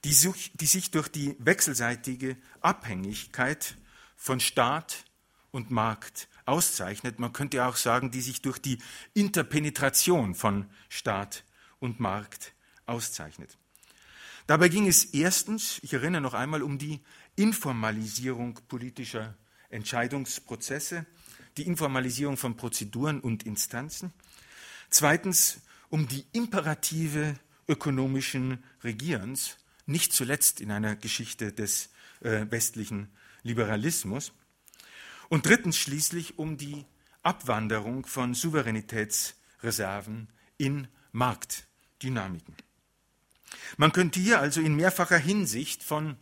die 0.05 0.13
sich 0.13 0.91
durch 0.91 1.09
die 1.09 1.35
wechselseitige 1.39 2.37
Abhängigkeit 2.61 3.79
von 4.17 4.39
Staat 4.39 5.07
und 5.51 5.71
Markt 5.71 6.29
auszeichnet. 6.45 7.21
Man 7.21 7.33
könnte 7.33 7.65
auch 7.65 7.77
sagen, 7.77 8.11
die 8.11 8.21
sich 8.21 8.43
durch 8.43 8.59
die 8.59 8.81
Interpenetration 9.15 10.35
von 10.35 10.67
Staat 10.91 11.43
und 11.81 12.01
Markt 12.01 12.53
auszeichnet. 12.87 13.57
Dabei 14.47 14.69
ging 14.69 14.87
es 14.87 15.05
erstens, 15.05 15.79
ich 15.83 15.93
erinnere 15.93 16.23
noch 16.23 16.35
einmal, 16.35 16.63
um 16.63 16.79
die 16.79 17.01
Informalisierung 17.37 18.59
politischer 18.67 19.37
Entscheidungsprozesse, 19.69 21.05
die 21.57 21.67
Informalisierung 21.67 22.37
von 22.37 22.57
Prozeduren 22.57 23.21
und 23.21 23.43
Instanzen. 23.43 24.13
Zweitens 24.91 25.61
um 25.91 26.09
die 26.09 26.25
Imperative 26.33 27.35
ökonomischen 27.69 28.65
Regierens, 28.83 29.59
nicht 29.87 30.13
zuletzt 30.13 30.61
in 30.61 30.71
einer 30.71 30.97
Geschichte 30.97 31.53
des 31.53 31.91
äh, 32.21 32.47
westlichen 32.51 33.11
Liberalismus. 33.43 34.33
Und 35.29 35.47
drittens 35.47 35.77
schließlich 35.77 36.39
um 36.39 36.57
die 36.57 36.87
Abwanderung 37.23 38.07
von 38.07 38.35
Souveränitätsreserven 38.35 40.29
in 40.57 40.89
Marktdynamiken. 41.99 42.55
Man 43.77 43.93
könnte 43.93 44.21
hier 44.21 44.41
also 44.41 44.61
in 44.61 44.77
mehrfacher 44.77 45.19
Hinsicht 45.19 45.83
von 45.83 46.17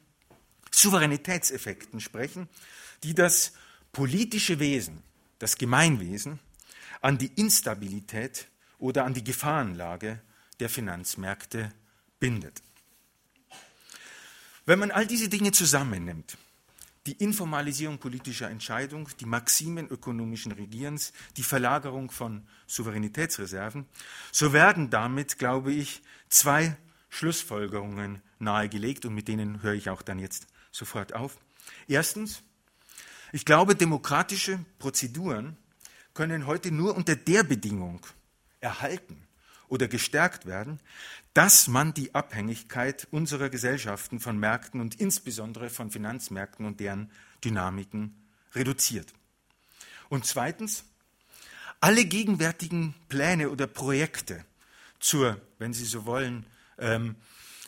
Souveränitätseffekten 0.70 2.00
sprechen, 2.00 2.48
die 3.02 3.14
das 3.14 3.52
politische 3.92 4.58
Wesen, 4.58 5.02
das 5.38 5.58
Gemeinwesen, 5.58 6.38
an 7.00 7.18
die 7.18 7.30
Instabilität 7.36 8.48
oder 8.78 9.04
an 9.04 9.14
die 9.14 9.24
Gefahrenlage 9.24 10.20
der 10.60 10.68
Finanzmärkte 10.68 11.72
bindet. 12.20 12.62
Wenn 14.64 14.78
man 14.78 14.90
all 14.90 15.06
diese 15.06 15.28
Dinge 15.28 15.52
zusammennimmt, 15.52 16.36
die 17.06 17.12
Informalisierung 17.12 17.98
politischer 17.98 18.50
Entscheidung, 18.50 19.08
die 19.20 19.26
Maximen 19.26 19.88
ökonomischen 19.88 20.52
Regierens, 20.52 21.12
die 21.36 21.42
Verlagerung 21.42 22.10
von 22.10 22.42
Souveränitätsreserven, 22.66 23.86
so 24.32 24.52
werden 24.52 24.90
damit, 24.90 25.38
glaube 25.38 25.72
ich, 25.72 26.02
zwei 26.28 26.76
Schlussfolgerungen 27.08 28.22
nahegelegt 28.38 29.06
und 29.06 29.14
mit 29.14 29.28
denen 29.28 29.62
höre 29.62 29.74
ich 29.74 29.88
auch 29.88 30.02
dann 30.02 30.18
jetzt 30.18 30.46
sofort 30.72 31.14
auf. 31.14 31.38
Erstens, 31.88 32.42
ich 33.32 33.44
glaube, 33.44 33.74
demokratische 33.74 34.58
Prozeduren 34.78 35.56
können 36.14 36.46
heute 36.46 36.70
nur 36.70 36.96
unter 36.96 37.14
der 37.14 37.42
Bedingung 37.42 38.04
erhalten 38.60 39.25
oder 39.68 39.88
gestärkt 39.88 40.46
werden, 40.46 40.80
dass 41.34 41.68
man 41.68 41.92
die 41.94 42.14
Abhängigkeit 42.14 43.08
unserer 43.10 43.50
Gesellschaften 43.50 44.20
von 44.20 44.38
Märkten 44.38 44.80
und 44.80 45.00
insbesondere 45.00 45.70
von 45.70 45.90
Finanzmärkten 45.90 46.64
und 46.64 46.80
deren 46.80 47.10
Dynamiken 47.44 48.14
reduziert. 48.54 49.12
Und 50.08 50.24
zweitens, 50.24 50.84
alle 51.80 52.04
gegenwärtigen 52.04 52.94
Pläne 53.08 53.50
oder 53.50 53.66
Projekte 53.66 54.44
zur, 54.98 55.40
wenn 55.58 55.72
Sie 55.72 55.84
so 55.84 56.06
wollen, 56.06 56.46
ähm, 56.78 57.16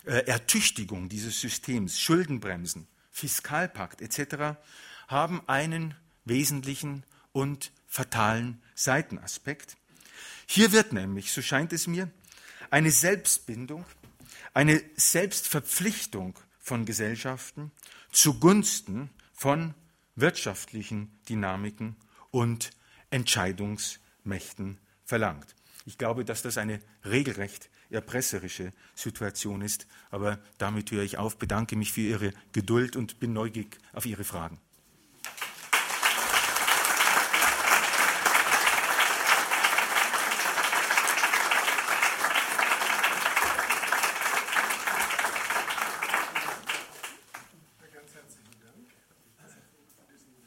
äh, 0.05 0.25
Ertüchtigung 0.25 1.09
dieses 1.09 1.39
Systems, 1.39 1.99
Schuldenbremsen, 1.99 2.87
Fiskalpakt 3.11 4.01
etc., 4.01 4.57
haben 5.07 5.41
einen 5.47 5.95
wesentlichen 6.25 7.03
und 7.31 7.71
fatalen 7.87 8.61
Seitenaspekt. 8.75 9.77
Hier 10.51 10.71
wird 10.71 10.93
nämlich, 10.93 11.31
so 11.31 11.43
scheint 11.43 11.73
es 11.73 11.85
mir, 11.85 12.09
eine 12.71 12.89
Selbstbindung, 12.89 13.85
eine 14.55 14.81
Selbstverpflichtung 14.95 16.39
von 16.57 16.85
Gesellschaften 16.85 17.71
zugunsten 18.11 19.11
von 19.31 19.75
wirtschaftlichen 20.15 21.11
Dynamiken 21.29 21.97
und 22.31 22.71
Entscheidungsmächten 23.11 24.79
verlangt. 25.05 25.53
Ich 25.85 25.99
glaube, 25.99 26.25
dass 26.25 26.41
das 26.41 26.57
eine 26.57 26.81
regelrecht 27.05 27.69
erpresserische 27.91 28.73
Situation 28.95 29.61
ist, 29.61 29.85
aber 30.09 30.39
damit 30.57 30.89
höre 30.89 31.03
ich 31.03 31.19
auf, 31.19 31.37
bedanke 31.37 31.75
mich 31.75 31.93
für 31.93 32.01
Ihre 32.01 32.33
Geduld 32.53 32.95
und 32.95 33.19
bin 33.19 33.33
neugierig 33.33 33.77
auf 33.93 34.07
Ihre 34.07 34.23
Fragen. 34.23 34.59